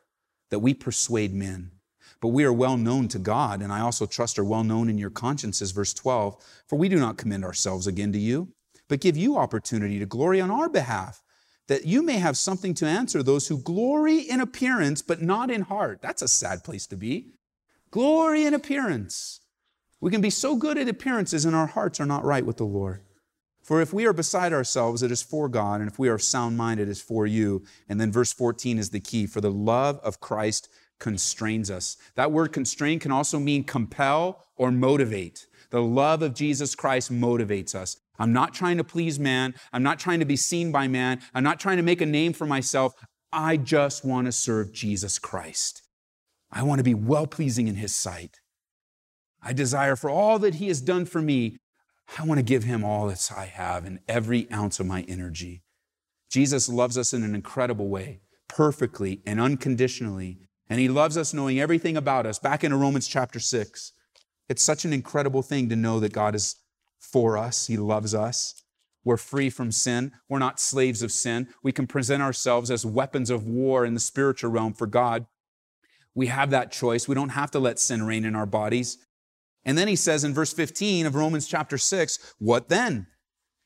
that 0.51 0.61
we 0.61 0.75
persuade 0.75 1.35
men. 1.35 1.73
But 2.21 2.29
we 2.29 2.45
are 2.45 2.53
well 2.53 2.77
known 2.77 3.09
to 3.09 3.19
God, 3.19 3.63
and 3.63 3.73
I 3.73 3.81
also 3.81 4.07
trust 4.07 4.39
are 4.39 4.45
well 4.45 4.65
known 4.65 4.89
in 4.89 4.99
your 4.99 5.11
consciences. 5.11 5.71
Verse 5.71 5.95
12 5.95 6.37
For 6.67 6.77
we 6.77 6.89
do 6.89 6.99
not 6.99 7.19
commend 7.19 7.45
ourselves 7.45 7.87
again 7.87 8.13
to 8.13 8.19
you, 8.19 8.53
but 8.89 9.01
give 9.01 9.17
you 9.17 9.37
opportunity 9.37 9.99
to 9.99 10.07
glory 10.07 10.41
on 10.41 10.51
our 10.51 10.69
behalf, 10.69 11.23
that 11.69 11.87
you 11.87 12.03
may 12.03 12.19
have 12.19 12.37
something 12.37 12.75
to 12.75 12.87
answer 12.87 13.23
those 13.23 13.49
who 13.49 13.59
glory 13.59 14.19
in 14.19 14.41
appearance, 14.41 15.03
but 15.03 15.23
not 15.23 15.51
in 15.51 15.63
heart. 15.63 16.01
That's 16.03 16.23
a 16.23 16.29
sad 16.29 16.65
place 16.65 16.87
to 16.89 16.97
be. 16.97 17.33
Glory 17.91 18.45
in 18.45 18.55
appearance. 18.55 19.41
We 20.01 20.11
can 20.11 20.21
be 20.21 20.31
so 20.31 20.57
good 20.57 20.79
at 20.79 20.89
appearances, 20.89 21.45
and 21.45 21.55
our 21.55 21.67
hearts 21.67 22.01
are 22.01 22.07
not 22.07 22.25
right 22.25 22.45
with 22.45 22.57
the 22.57 22.65
Lord. 22.65 23.03
For 23.69 23.83
if 23.83 23.93
we 23.93 24.07
are 24.07 24.15
beside 24.15 24.55
ourselves, 24.55 25.03
it 25.03 25.13
is 25.13 25.21
for 25.21 25.47
God, 25.47 25.83
and 25.83 25.91
if 25.91 25.99
we 25.99 26.09
are 26.09 26.19
sound 26.19 26.57
minded, 26.57 26.89
it 26.89 26.91
is 26.91 27.03
for 27.03 27.27
you. 27.27 27.65
And 27.87 28.01
then 28.01 28.11
verse 28.11 28.33
14 28.33 28.79
is 28.79 28.89
the 28.89 28.99
key 28.99 29.27
for 29.27 29.43
the 29.43 29.51
love 29.51 30.01
of 30.03 30.21
Christ 30.21 30.71
constrains 30.99 31.71
us. 31.71 31.99
That 32.15 32.33
word 32.33 32.51
constrain 32.51 32.99
can 32.99 33.13
also 33.13 33.39
mean 33.39 33.65
compel 33.65 34.43
or 34.57 34.73
motivate. 34.73 35.47
The 35.69 35.83
love 35.83 36.23
of 36.23 36.33
Jesus 36.33 36.75
Christ 36.75 37.13
motivates 37.13 37.75
us. 37.75 37.99
I'm 38.19 38.33
not 38.33 38.55
trying 38.55 38.79
to 38.79 38.85
please 38.85 39.21
man. 39.21 39.55
I'm 39.71 39.83
not 39.83 39.99
trying 39.99 40.21
to 40.21 40.25
be 40.25 40.37
seen 40.37 40.73
by 40.73 40.89
man. 40.89 41.21
I'm 41.35 41.45
not 41.45 41.61
trying 41.61 41.77
to 41.77 41.83
make 41.83 42.01
a 42.01 42.07
name 42.07 42.33
for 42.33 42.47
myself. 42.47 42.95
I 43.35 43.59
just 43.59 44.03
want 44.03 44.29
to 44.29 44.33
serve 44.33 44.73
Jesus 44.73 45.19
Christ. 45.19 45.83
I 46.51 46.63
want 46.63 46.79
to 46.79 46.85
be 46.85 46.95
well 46.95 47.27
pleasing 47.27 47.69
in 47.69 47.75
his 47.75 47.95
sight. 47.95 48.41
I 49.43 49.53
desire 49.53 49.95
for 49.95 50.09
all 50.09 50.39
that 50.39 50.55
he 50.55 50.69
has 50.69 50.81
done 50.81 51.05
for 51.05 51.21
me 51.21 51.59
I 52.17 52.25
want 52.25 52.39
to 52.39 52.45
give 52.45 52.65
him 52.65 52.85
all 52.85 53.09
that 53.09 53.31
I 53.37 53.47
have 53.47 53.85
and 53.85 53.99
every 54.09 54.51
ounce 54.51 54.81
of 54.81 54.87
my 54.87 55.03
energy. 55.03 55.63
Jesus 56.31 56.69
loves 56.69 56.97
us 56.97 57.13
in 57.13 57.23
an 57.23 57.35
incredible 57.35 57.89
way, 57.89 58.21
perfectly 58.49 59.21
and 59.27 59.41
unconditionally. 59.41 60.39
And 60.71 60.81
he 60.81 60.89
loves 60.89 61.17
us 61.17 61.35
knowing 61.35 61.61
everything 61.61 61.97
about 61.97 62.27
us. 62.27 62.39
Back 62.39 62.65
into 62.65 62.77
Romans 62.77 63.09
chapter 63.09 63.41
6. 63.41 63.93
It's 64.49 64.63
such 64.63 64.85
an 64.85 64.93
incredible 64.93 65.43
thing 65.43 65.69
to 65.69 65.77
know 65.77 66.01
that 66.01 66.13
God 66.13 66.35
is 66.35 66.57
for 66.99 67.39
us, 67.39 67.67
he 67.67 67.77
loves 67.77 68.15
us. 68.15 68.63
We're 69.05 69.17
free 69.17 69.49
from 69.49 69.73
sin. 69.73 70.13
We're 70.29 70.39
not 70.39 70.61
slaves 70.61 71.03
of 71.03 71.13
sin. 71.13 71.49
We 71.63 71.73
can 71.73 71.87
present 71.87 72.23
ourselves 72.23 72.71
as 72.71 72.85
weapons 72.85 73.31
of 73.31 73.47
war 73.47 73.85
in 73.85 73.95
the 73.95 74.01
spiritual 74.01 74.51
realm 74.51 74.75
for 74.75 74.87
God. 74.87 75.27
We 76.15 76.27
have 76.27 76.51
that 76.51 76.73
choice. 76.73 77.07
We 77.07 77.15
don't 77.15 77.31
have 77.31 77.51
to 77.53 77.59
let 77.59 77.79
sin 77.79 78.03
reign 78.03 78.25
in 78.25 78.35
our 78.35 78.45
bodies. 78.45 78.99
And 79.69 79.77
then 79.77 79.87
he 79.87 79.97
says 79.97 80.25
in 80.25 80.33
verse 80.33 80.55
15 80.55 81.05
of 81.05 81.15
Romans 81.15 81.47
chapter 81.47 81.77
6, 81.77 82.35
what 82.39 82.71
then? 82.71 83.07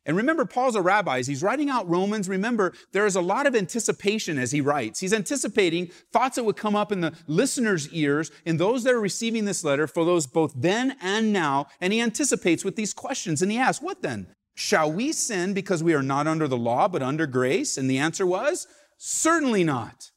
And 0.05 0.17
remember, 0.17 0.45
Paul's 0.45 0.75
a 0.75 0.83
rabbi. 0.83 1.21
As 1.21 1.29
he's 1.29 1.45
writing 1.45 1.71
out 1.71 1.89
Romans, 1.89 2.29
remember, 2.29 2.73
there 2.91 3.07
is 3.07 3.15
a 3.15 3.21
lot 3.21 3.47
of 3.47 3.55
anticipation 3.55 4.37
as 4.37 4.51
he 4.51 4.61
writes. 4.61 4.99
He's 4.99 5.13
anticipating 5.13 5.93
thoughts 6.13 6.35
that 6.35 6.43
would 6.43 6.57
come 6.57 6.75
up 6.75 6.91
in 6.91 7.03
the 7.03 7.17
listener's 7.29 7.89
ears, 7.91 8.33
in 8.45 8.57
those 8.57 8.83
that 8.83 8.95
are 8.95 9.01
receiving 9.01 9.45
this 9.45 9.63
letter, 9.63 9.87
for 9.87 10.05
those 10.05 10.27
both 10.27 10.53
then 10.57 10.97
and 11.01 11.33
now. 11.33 11.69
And 11.81 11.93
he 11.93 12.01
anticipates 12.01 12.65
with 12.65 12.75
these 12.75 12.93
questions. 12.93 13.41
And 13.41 13.53
he 13.53 13.59
asks, 13.59 13.81
What 13.81 14.03
then? 14.03 14.27
Shall 14.57 14.91
we 14.91 15.13
sin 15.13 15.55
because 15.55 15.85
we 15.85 15.95
are 15.95 16.03
not 16.03 16.27
under 16.27 16.49
the 16.49 16.57
law, 16.57 16.89
but 16.89 17.05
under 17.05 17.29
grace? 17.29 17.79
And 17.79 17.89
the 17.89 17.99
answer 17.99 18.27
was, 18.27 18.67
Certainly 18.99 19.63
not 19.63 20.11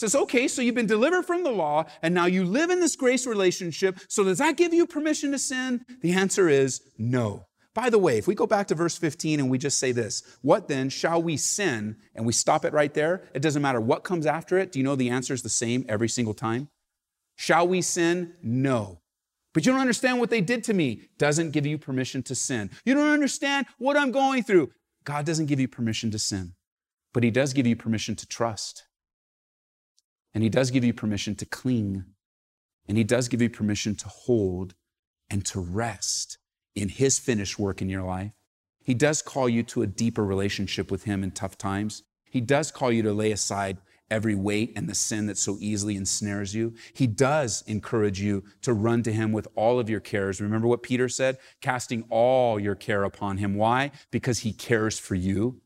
says, 0.00 0.14
okay, 0.14 0.48
so 0.48 0.62
you've 0.62 0.74
been 0.74 0.86
delivered 0.86 1.24
from 1.24 1.44
the 1.44 1.50
law 1.50 1.84
and 2.02 2.14
now 2.14 2.26
you 2.26 2.44
live 2.44 2.70
in 2.70 2.80
this 2.80 2.96
grace 2.96 3.26
relationship. 3.26 3.98
So 4.08 4.24
does 4.24 4.38
that 4.38 4.56
give 4.56 4.72
you 4.72 4.86
permission 4.86 5.30
to 5.32 5.38
sin? 5.38 5.84
The 6.00 6.12
answer 6.12 6.48
is 6.48 6.80
no. 6.98 7.46
By 7.74 7.90
the 7.90 7.98
way, 7.98 8.18
if 8.18 8.26
we 8.26 8.34
go 8.34 8.46
back 8.46 8.66
to 8.68 8.74
verse 8.74 8.96
15 8.96 9.38
and 9.38 9.50
we 9.50 9.58
just 9.58 9.78
say 9.78 9.92
this, 9.92 10.22
what 10.42 10.68
then 10.68 10.88
shall 10.88 11.22
we 11.22 11.36
sin? 11.36 11.96
And 12.14 12.26
we 12.26 12.32
stop 12.32 12.64
it 12.64 12.72
right 12.72 12.92
there. 12.94 13.28
It 13.34 13.42
doesn't 13.42 13.62
matter 13.62 13.80
what 13.80 14.02
comes 14.02 14.26
after 14.26 14.58
it. 14.58 14.72
Do 14.72 14.78
you 14.78 14.84
know 14.84 14.96
the 14.96 15.10
answer 15.10 15.34
is 15.34 15.42
the 15.42 15.48
same 15.48 15.84
every 15.88 16.08
single 16.08 16.34
time? 16.34 16.68
Shall 17.36 17.68
we 17.68 17.82
sin? 17.82 18.34
No. 18.42 19.00
But 19.52 19.66
you 19.66 19.72
don't 19.72 19.80
understand 19.80 20.18
what 20.18 20.30
they 20.30 20.40
did 20.40 20.64
to 20.64 20.74
me. 20.74 21.02
Doesn't 21.18 21.50
give 21.50 21.66
you 21.66 21.78
permission 21.78 22.22
to 22.24 22.34
sin. 22.34 22.70
You 22.84 22.94
don't 22.94 23.12
understand 23.12 23.66
what 23.78 23.96
I'm 23.96 24.12
going 24.12 24.42
through. 24.44 24.70
God 25.04 25.26
doesn't 25.26 25.46
give 25.46 25.60
you 25.60 25.68
permission 25.68 26.10
to 26.10 26.18
sin, 26.18 26.54
but 27.12 27.22
He 27.22 27.30
does 27.30 27.52
give 27.52 27.66
you 27.66 27.76
permission 27.76 28.16
to 28.16 28.26
trust. 28.26 28.84
And 30.34 30.42
He 30.42 30.48
does 30.48 30.70
give 30.70 30.84
you 30.84 30.92
permission 30.92 31.34
to 31.36 31.46
cling. 31.46 32.04
And 32.88 32.96
He 32.96 33.04
does 33.04 33.28
give 33.28 33.42
you 33.42 33.50
permission 33.50 33.94
to 33.96 34.08
hold 34.08 34.74
and 35.28 35.44
to 35.46 35.60
rest 35.60 36.38
in 36.74 36.88
His 36.88 37.18
finished 37.18 37.58
work 37.58 37.82
in 37.82 37.88
your 37.88 38.02
life. 38.02 38.32
He 38.82 38.94
does 38.94 39.22
call 39.22 39.48
you 39.48 39.62
to 39.64 39.82
a 39.82 39.86
deeper 39.86 40.24
relationship 40.24 40.90
with 40.90 41.04
Him 41.04 41.22
in 41.22 41.30
tough 41.30 41.58
times. 41.58 42.02
He 42.30 42.40
does 42.40 42.70
call 42.70 42.90
you 42.92 43.02
to 43.02 43.12
lay 43.12 43.32
aside 43.32 43.78
every 44.10 44.34
weight 44.34 44.72
and 44.74 44.88
the 44.88 44.94
sin 44.94 45.26
that 45.26 45.38
so 45.38 45.56
easily 45.60 45.96
ensnares 45.96 46.54
you. 46.54 46.74
He 46.92 47.06
does 47.06 47.62
encourage 47.66 48.20
you 48.20 48.44
to 48.62 48.72
run 48.72 49.02
to 49.04 49.12
Him 49.12 49.32
with 49.32 49.46
all 49.54 49.78
of 49.78 49.88
your 49.88 50.00
cares. 50.00 50.40
Remember 50.40 50.66
what 50.66 50.82
Peter 50.82 51.08
said? 51.08 51.38
Casting 51.60 52.04
all 52.10 52.58
your 52.58 52.74
care 52.74 53.04
upon 53.04 53.38
Him. 53.38 53.54
Why? 53.54 53.92
Because 54.10 54.40
He 54.40 54.52
cares 54.52 54.98
for 54.98 55.14
you. 55.14 55.60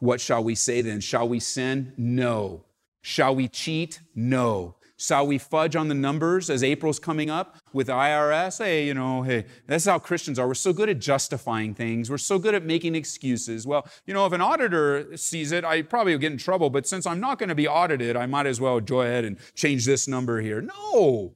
What 0.00 0.20
shall 0.20 0.44
we 0.44 0.54
say 0.54 0.82
then? 0.82 1.00
Shall 1.00 1.28
we 1.28 1.40
sin? 1.40 1.94
No. 1.96 2.64
Shall 3.06 3.34
we 3.34 3.48
cheat? 3.48 4.00
No. 4.14 4.76
Shall 4.96 5.26
we 5.26 5.36
fudge 5.36 5.76
on 5.76 5.88
the 5.88 5.94
numbers 5.94 6.48
as 6.48 6.62
April's 6.62 6.98
coming 6.98 7.28
up 7.28 7.58
with 7.74 7.88
IRS? 7.88 8.64
Hey, 8.64 8.86
you 8.86 8.94
know, 8.94 9.20
hey, 9.20 9.44
that's 9.66 9.84
how 9.84 9.98
Christians 9.98 10.38
are. 10.38 10.48
We're 10.48 10.54
so 10.54 10.72
good 10.72 10.88
at 10.88 11.00
justifying 11.00 11.74
things. 11.74 12.08
We're 12.08 12.16
so 12.16 12.38
good 12.38 12.54
at 12.54 12.64
making 12.64 12.94
excuses. 12.94 13.66
Well, 13.66 13.86
you 14.06 14.14
know, 14.14 14.24
if 14.24 14.32
an 14.32 14.40
auditor 14.40 15.18
sees 15.18 15.52
it, 15.52 15.66
I 15.66 15.82
probably 15.82 16.16
get 16.16 16.32
in 16.32 16.38
trouble, 16.38 16.70
but 16.70 16.86
since 16.86 17.04
I'm 17.04 17.20
not 17.20 17.38
going 17.38 17.50
to 17.50 17.54
be 17.54 17.68
audited, 17.68 18.16
I 18.16 18.24
might 18.24 18.46
as 18.46 18.58
well 18.58 18.80
go 18.80 19.02
ahead 19.02 19.26
and 19.26 19.36
change 19.54 19.84
this 19.84 20.08
number 20.08 20.40
here. 20.40 20.62
No. 20.62 21.34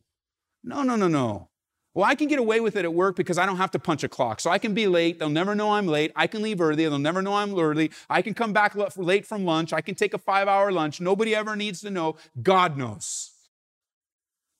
No, 0.64 0.82
no, 0.82 0.96
no, 0.96 1.06
no. 1.06 1.50
Well, 1.94 2.04
I 2.04 2.14
can 2.14 2.28
get 2.28 2.38
away 2.38 2.60
with 2.60 2.76
it 2.76 2.84
at 2.84 2.94
work 2.94 3.16
because 3.16 3.38
I 3.38 3.46
don't 3.46 3.56
have 3.56 3.70
to 3.72 3.78
punch 3.78 4.04
a 4.04 4.08
clock. 4.08 4.40
So 4.40 4.50
I 4.50 4.58
can 4.58 4.74
be 4.74 4.86
late. 4.86 5.18
They'll 5.18 5.28
never 5.28 5.54
know 5.54 5.72
I'm 5.72 5.86
late. 5.86 6.12
I 6.14 6.26
can 6.26 6.42
leave 6.42 6.60
early. 6.60 6.84
They'll 6.84 6.98
never 6.98 7.22
know 7.22 7.34
I'm 7.34 7.58
early. 7.58 7.90
I 8.08 8.22
can 8.22 8.34
come 8.34 8.52
back 8.52 8.76
late 8.96 9.26
from 9.26 9.44
lunch. 9.44 9.72
I 9.72 9.80
can 9.80 9.94
take 9.94 10.14
a 10.14 10.18
five 10.18 10.48
hour 10.48 10.70
lunch. 10.70 11.00
Nobody 11.00 11.34
ever 11.34 11.56
needs 11.56 11.80
to 11.80 11.90
know. 11.90 12.16
God 12.42 12.76
knows. 12.76 13.32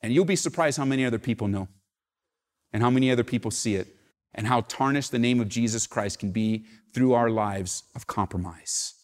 And 0.00 0.12
you'll 0.12 0.24
be 0.24 0.36
surprised 0.36 0.78
how 0.78 0.84
many 0.84 1.04
other 1.04 1.18
people 1.18 1.48
know 1.48 1.68
and 2.72 2.82
how 2.82 2.90
many 2.90 3.10
other 3.10 3.24
people 3.24 3.50
see 3.50 3.74
it 3.74 3.88
and 4.34 4.46
how 4.46 4.62
tarnished 4.62 5.10
the 5.10 5.18
name 5.18 5.40
of 5.40 5.48
Jesus 5.48 5.86
Christ 5.86 6.18
can 6.18 6.30
be 6.30 6.64
through 6.94 7.12
our 7.12 7.30
lives 7.30 7.84
of 7.94 8.06
compromise. 8.06 8.94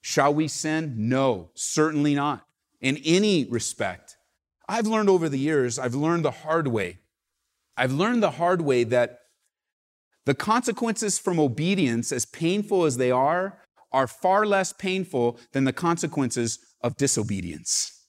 Shall 0.00 0.32
we 0.32 0.48
sin? 0.48 0.94
No, 0.96 1.50
certainly 1.54 2.14
not. 2.14 2.46
In 2.80 2.96
any 3.04 3.44
respect. 3.44 4.16
I've 4.68 4.86
learned 4.86 5.10
over 5.10 5.28
the 5.28 5.38
years, 5.38 5.78
I've 5.78 5.94
learned 5.94 6.24
the 6.24 6.30
hard 6.30 6.68
way. 6.68 6.98
I've 7.80 7.92
learned 7.92 8.22
the 8.22 8.32
hard 8.32 8.60
way 8.60 8.84
that 8.84 9.20
the 10.26 10.34
consequences 10.34 11.18
from 11.18 11.40
obedience, 11.40 12.12
as 12.12 12.26
painful 12.26 12.84
as 12.84 12.98
they 12.98 13.10
are, 13.10 13.58
are 13.90 14.06
far 14.06 14.44
less 14.44 14.74
painful 14.74 15.40
than 15.52 15.64
the 15.64 15.72
consequences 15.72 16.58
of 16.82 16.98
disobedience. 16.98 18.04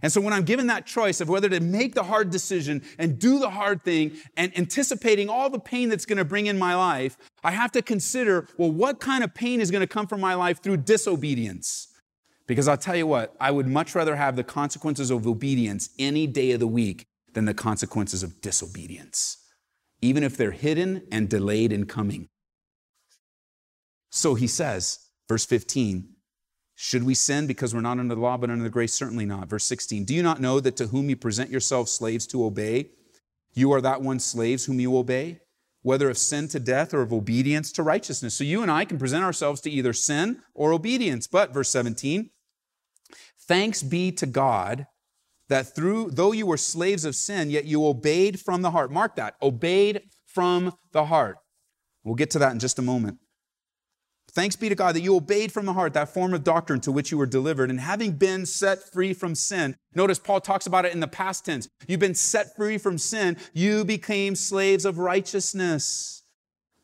And 0.00 0.10
so 0.10 0.22
when 0.22 0.32
I'm 0.32 0.44
given 0.44 0.68
that 0.68 0.86
choice 0.86 1.20
of 1.20 1.28
whether 1.28 1.50
to 1.50 1.60
make 1.60 1.94
the 1.94 2.04
hard 2.04 2.30
decision 2.30 2.80
and 2.98 3.18
do 3.18 3.38
the 3.38 3.50
hard 3.50 3.84
thing 3.84 4.12
and 4.38 4.56
anticipating 4.56 5.28
all 5.28 5.50
the 5.50 5.60
pain 5.60 5.90
that's 5.90 6.06
going 6.06 6.16
to 6.16 6.24
bring 6.24 6.46
in 6.46 6.58
my 6.58 6.74
life, 6.74 7.18
I 7.42 7.50
have 7.50 7.72
to 7.72 7.82
consider, 7.82 8.48
well, 8.56 8.72
what 8.72 9.00
kind 9.00 9.22
of 9.22 9.34
pain 9.34 9.60
is 9.60 9.70
going 9.70 9.82
to 9.82 9.86
come 9.86 10.06
from 10.06 10.22
my 10.22 10.32
life 10.32 10.62
through 10.62 10.78
disobedience? 10.78 11.88
Because 12.46 12.68
I'll 12.68 12.78
tell 12.78 12.96
you 12.96 13.06
what, 13.06 13.36
I 13.38 13.50
would 13.50 13.68
much 13.68 13.94
rather 13.94 14.16
have 14.16 14.36
the 14.36 14.44
consequences 14.44 15.10
of 15.10 15.26
obedience 15.26 15.90
any 15.98 16.26
day 16.26 16.52
of 16.52 16.60
the 16.60 16.66
week 16.66 17.04
than 17.34 17.44
the 17.44 17.54
consequences 17.54 18.22
of 18.22 18.40
disobedience, 18.40 19.36
even 20.00 20.22
if 20.22 20.36
they're 20.36 20.52
hidden 20.52 21.06
and 21.12 21.28
delayed 21.28 21.72
in 21.72 21.86
coming. 21.86 22.28
So 24.10 24.34
he 24.34 24.46
says, 24.46 24.98
verse 25.28 25.44
15, 25.44 26.08
should 26.76 27.04
we 27.04 27.14
sin 27.14 27.46
because 27.46 27.74
we're 27.74 27.80
not 27.80 27.98
under 27.98 28.14
the 28.14 28.20
law 28.20 28.36
but 28.36 28.50
under 28.50 28.64
the 28.64 28.70
grace? 28.70 28.94
Certainly 28.94 29.26
not. 29.26 29.48
Verse 29.48 29.64
16, 29.64 30.04
do 30.04 30.14
you 30.14 30.22
not 30.22 30.40
know 30.40 30.60
that 30.60 30.76
to 30.76 30.86
whom 30.86 31.08
you 31.08 31.16
present 31.16 31.50
yourselves 31.50 31.92
slaves 31.92 32.26
to 32.28 32.44
obey, 32.44 32.90
you 33.54 33.72
are 33.72 33.80
that 33.80 34.02
one 34.02 34.18
slaves 34.18 34.64
whom 34.64 34.80
you 34.80 34.96
obey? 34.96 35.40
Whether 35.82 36.08
of 36.08 36.18
sin 36.18 36.48
to 36.48 36.58
death 36.58 36.94
or 36.94 37.02
of 37.02 37.12
obedience 37.12 37.70
to 37.72 37.82
righteousness. 37.82 38.34
So 38.34 38.42
you 38.42 38.62
and 38.62 38.70
I 38.70 38.84
can 38.84 38.98
present 38.98 39.22
ourselves 39.22 39.60
to 39.62 39.70
either 39.70 39.92
sin 39.92 40.40
or 40.54 40.72
obedience. 40.72 41.26
But, 41.26 41.52
verse 41.52 41.68
17, 41.70 42.30
thanks 43.46 43.82
be 43.82 44.10
to 44.12 44.26
God 44.26 44.86
that 45.48 45.74
through, 45.74 46.10
though 46.10 46.32
you 46.32 46.46
were 46.46 46.56
slaves 46.56 47.04
of 47.04 47.14
sin, 47.14 47.50
yet 47.50 47.64
you 47.64 47.84
obeyed 47.86 48.40
from 48.40 48.62
the 48.62 48.70
heart. 48.70 48.90
Mark 48.90 49.16
that, 49.16 49.34
obeyed 49.42 50.02
from 50.26 50.72
the 50.92 51.06
heart. 51.06 51.36
We'll 52.02 52.14
get 52.14 52.30
to 52.30 52.38
that 52.40 52.52
in 52.52 52.58
just 52.58 52.78
a 52.78 52.82
moment. 52.82 53.18
Thanks 54.32 54.56
be 54.56 54.68
to 54.68 54.74
God 54.74 54.96
that 54.96 55.02
you 55.02 55.14
obeyed 55.14 55.52
from 55.52 55.64
the 55.64 55.74
heart 55.74 55.92
that 55.92 56.12
form 56.12 56.34
of 56.34 56.42
doctrine 56.42 56.80
to 56.80 56.90
which 56.90 57.12
you 57.12 57.18
were 57.18 57.26
delivered, 57.26 57.70
and 57.70 57.78
having 57.78 58.12
been 58.12 58.46
set 58.46 58.82
free 58.92 59.14
from 59.14 59.36
sin. 59.36 59.76
Notice 59.94 60.18
Paul 60.18 60.40
talks 60.40 60.66
about 60.66 60.84
it 60.84 60.92
in 60.92 60.98
the 60.98 61.06
past 61.06 61.44
tense. 61.44 61.68
You've 61.86 62.00
been 62.00 62.16
set 62.16 62.56
free 62.56 62.76
from 62.76 62.98
sin, 62.98 63.36
you 63.52 63.84
became 63.84 64.34
slaves 64.34 64.84
of 64.84 64.98
righteousness. 64.98 66.22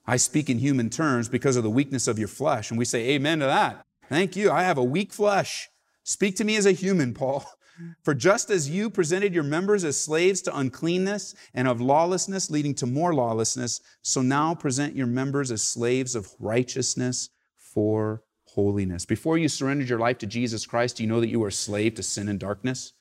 I 0.07 0.17
speak 0.17 0.49
in 0.49 0.59
human 0.59 0.91
terms 0.91 1.29
because 1.29 1.57
of 1.57 1.63
the 1.63 1.71
weakness 1.71 2.07
of 2.07 2.19
your 2.19 2.29
flesh, 2.29 2.71
and 2.71 2.79
we 2.79 2.85
say 2.85 3.11
amen 3.11 3.41
to 3.41 3.47
that. 3.47 3.85
Thank 4.09 4.37
you. 4.37 4.51
I 4.51 4.63
have 4.63 4.79
a 4.79 4.85
weak 4.85 5.13
flesh. 5.13 5.69
Speak 6.05 6.37
to 6.37 6.45
me 6.45 6.57
as 6.57 6.67
a 6.67 6.73
human, 6.73 7.15
Paul. 7.15 7.45
For 8.03 8.15
just 8.15 8.51
as 8.51 8.71
you 8.71 8.91
presented 8.91 9.35
your 9.35 9.45
members 9.45 9.85
as 9.85 10.01
slaves 10.01 10.43
to 10.43 10.57
uncleanness 10.57 11.35
and 11.55 11.69
of 11.69 11.81
lawlessness, 11.81 12.51
leading 12.51 12.75
to 12.77 12.87
more 12.87 13.15
lawlessness, 13.15 13.81
so 14.03 14.23
now 14.23 14.55
present 14.55 14.97
your 14.97 15.07
members 15.07 15.51
as 15.51 15.63
slaves 15.63 16.15
of 16.15 16.31
righteousness 16.39 17.31
for 17.57 18.23
holiness. 18.45 19.07
Before 19.07 19.39
you 19.39 19.49
surrendered 19.49 19.89
your 19.89 19.99
life 19.99 20.19
to 20.19 20.27
Jesus 20.27 20.67
Christ, 20.67 20.97
do 20.97 21.03
you 21.03 21.09
know 21.09 21.21
that 21.21 21.29
you 21.29 21.41
were 21.41 21.49
a 21.49 21.53
slave 21.53 21.95
to 21.95 22.03
sin 22.03 22.29
and 22.29 22.39
darkness? 22.39 22.93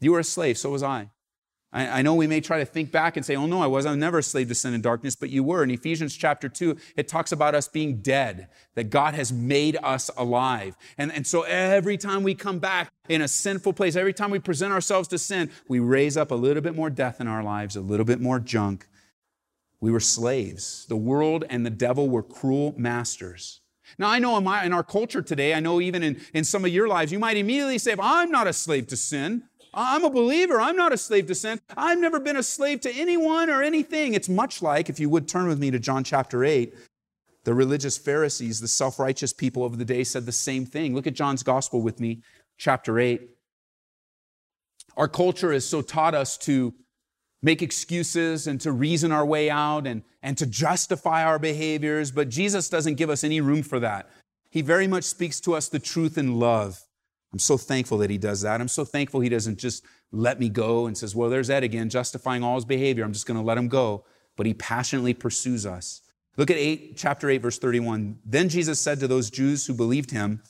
You 0.00 0.12
were 0.12 0.20
a 0.20 0.24
slave, 0.24 0.58
so 0.58 0.70
was 0.70 0.82
I. 0.82 1.10
I, 1.76 1.98
I 1.98 2.02
know 2.02 2.14
we 2.14 2.26
may 2.26 2.40
try 2.40 2.58
to 2.58 2.64
think 2.64 2.90
back 2.90 3.18
and 3.18 3.26
say, 3.26 3.36
oh 3.36 3.46
no, 3.46 3.60
I 3.60 3.66
was. 3.66 3.84
I 3.84 3.90
was 3.90 3.98
never 3.98 4.18
a 4.18 4.22
slave 4.22 4.48
to 4.48 4.54
sin 4.54 4.72
and 4.72 4.82
darkness, 4.82 5.14
but 5.14 5.28
you 5.28 5.44
were. 5.44 5.62
In 5.62 5.70
Ephesians 5.70 6.16
chapter 6.16 6.48
2, 6.48 6.76
it 6.96 7.06
talks 7.06 7.32
about 7.32 7.54
us 7.54 7.68
being 7.68 7.98
dead, 7.98 8.48
that 8.74 8.84
God 8.84 9.14
has 9.14 9.30
made 9.30 9.76
us 9.82 10.10
alive. 10.16 10.74
And, 10.96 11.12
and 11.12 11.26
so 11.26 11.42
every 11.42 11.98
time 11.98 12.22
we 12.22 12.34
come 12.34 12.58
back 12.58 12.90
in 13.10 13.20
a 13.20 13.28
sinful 13.28 13.74
place, 13.74 13.94
every 13.94 14.14
time 14.14 14.30
we 14.30 14.38
present 14.38 14.72
ourselves 14.72 15.06
to 15.08 15.18
sin, 15.18 15.50
we 15.68 15.78
raise 15.78 16.16
up 16.16 16.30
a 16.30 16.34
little 16.34 16.62
bit 16.62 16.74
more 16.74 16.88
death 16.88 17.20
in 17.20 17.28
our 17.28 17.42
lives, 17.42 17.76
a 17.76 17.82
little 17.82 18.06
bit 18.06 18.20
more 18.20 18.40
junk. 18.40 18.86
We 19.78 19.90
were 19.90 20.00
slaves. 20.00 20.86
The 20.88 20.96
world 20.96 21.44
and 21.50 21.66
the 21.66 21.70
devil 21.70 22.08
were 22.08 22.22
cruel 22.22 22.74
masters. 22.78 23.60
Now, 23.98 24.08
I 24.08 24.18
know 24.18 24.36
in, 24.36 24.44
my, 24.44 24.64
in 24.64 24.72
our 24.72 24.82
culture 24.82 25.22
today, 25.22 25.54
I 25.54 25.60
know 25.60 25.80
even 25.80 26.02
in, 26.02 26.20
in 26.32 26.42
some 26.42 26.64
of 26.64 26.72
your 26.72 26.88
lives, 26.88 27.12
you 27.12 27.18
might 27.18 27.36
immediately 27.36 27.78
say, 27.78 27.94
I'm 28.00 28.30
not 28.30 28.46
a 28.46 28.52
slave 28.52 28.88
to 28.88 28.96
sin. 28.96 29.44
I'm 29.78 30.04
a 30.04 30.10
believer. 30.10 30.58
I'm 30.58 30.74
not 30.74 30.94
a 30.94 30.96
slave 30.96 31.26
to 31.26 31.34
sin. 31.34 31.60
I've 31.76 31.98
never 31.98 32.18
been 32.18 32.36
a 32.36 32.42
slave 32.42 32.80
to 32.80 32.92
anyone 32.92 33.50
or 33.50 33.62
anything. 33.62 34.14
It's 34.14 34.28
much 34.28 34.62
like, 34.62 34.88
if 34.88 34.98
you 34.98 35.10
would 35.10 35.28
turn 35.28 35.46
with 35.46 35.58
me 35.58 35.70
to 35.70 35.78
John 35.78 36.02
chapter 36.02 36.44
8, 36.44 36.74
the 37.44 37.52
religious 37.52 37.98
Pharisees, 37.98 38.58
the 38.58 38.68
self 38.68 38.98
righteous 38.98 39.34
people 39.34 39.64
of 39.64 39.76
the 39.76 39.84
day 39.84 40.02
said 40.02 40.24
the 40.24 40.32
same 40.32 40.64
thing. 40.64 40.94
Look 40.94 41.06
at 41.06 41.14
John's 41.14 41.42
gospel 41.42 41.82
with 41.82 42.00
me, 42.00 42.22
chapter 42.56 42.98
8. 42.98 43.20
Our 44.96 45.08
culture 45.08 45.52
has 45.52 45.66
so 45.66 45.82
taught 45.82 46.14
us 46.14 46.38
to 46.38 46.72
make 47.42 47.60
excuses 47.60 48.46
and 48.46 48.58
to 48.62 48.72
reason 48.72 49.12
our 49.12 49.26
way 49.26 49.50
out 49.50 49.86
and, 49.86 50.02
and 50.22 50.38
to 50.38 50.46
justify 50.46 51.22
our 51.22 51.38
behaviors, 51.38 52.10
but 52.10 52.30
Jesus 52.30 52.70
doesn't 52.70 52.94
give 52.94 53.10
us 53.10 53.22
any 53.22 53.42
room 53.42 53.62
for 53.62 53.78
that. 53.78 54.08
He 54.50 54.62
very 54.62 54.88
much 54.88 55.04
speaks 55.04 55.38
to 55.40 55.54
us 55.54 55.68
the 55.68 55.78
truth 55.78 56.16
in 56.16 56.40
love. 56.40 56.85
I'm 57.36 57.40
so 57.40 57.58
thankful 57.58 57.98
that 57.98 58.08
he 58.08 58.16
does 58.16 58.40
that. 58.40 58.62
I'm 58.62 58.66
so 58.66 58.82
thankful 58.82 59.20
he 59.20 59.28
doesn't 59.28 59.58
just 59.58 59.84
let 60.10 60.40
me 60.40 60.48
go 60.48 60.86
and 60.86 60.96
says, 60.96 61.14
Well, 61.14 61.28
there's 61.28 61.50
Ed 61.50 61.64
again, 61.64 61.90
justifying 61.90 62.42
all 62.42 62.54
his 62.54 62.64
behavior. 62.64 63.04
I'm 63.04 63.12
just 63.12 63.26
going 63.26 63.38
to 63.38 63.44
let 63.44 63.58
him 63.58 63.68
go. 63.68 64.06
But 64.38 64.46
he 64.46 64.54
passionately 64.54 65.12
pursues 65.12 65.66
us. 65.66 66.00
Look 66.38 66.50
at 66.50 66.56
8, 66.56 66.96
chapter 66.96 67.28
8, 67.28 67.42
verse 67.42 67.58
31. 67.58 68.20
Then 68.24 68.48
Jesus 68.48 68.80
said 68.80 69.00
to 69.00 69.06
those 69.06 69.28
Jews 69.28 69.66
who 69.66 69.74
believed 69.74 70.12
him, 70.12 70.42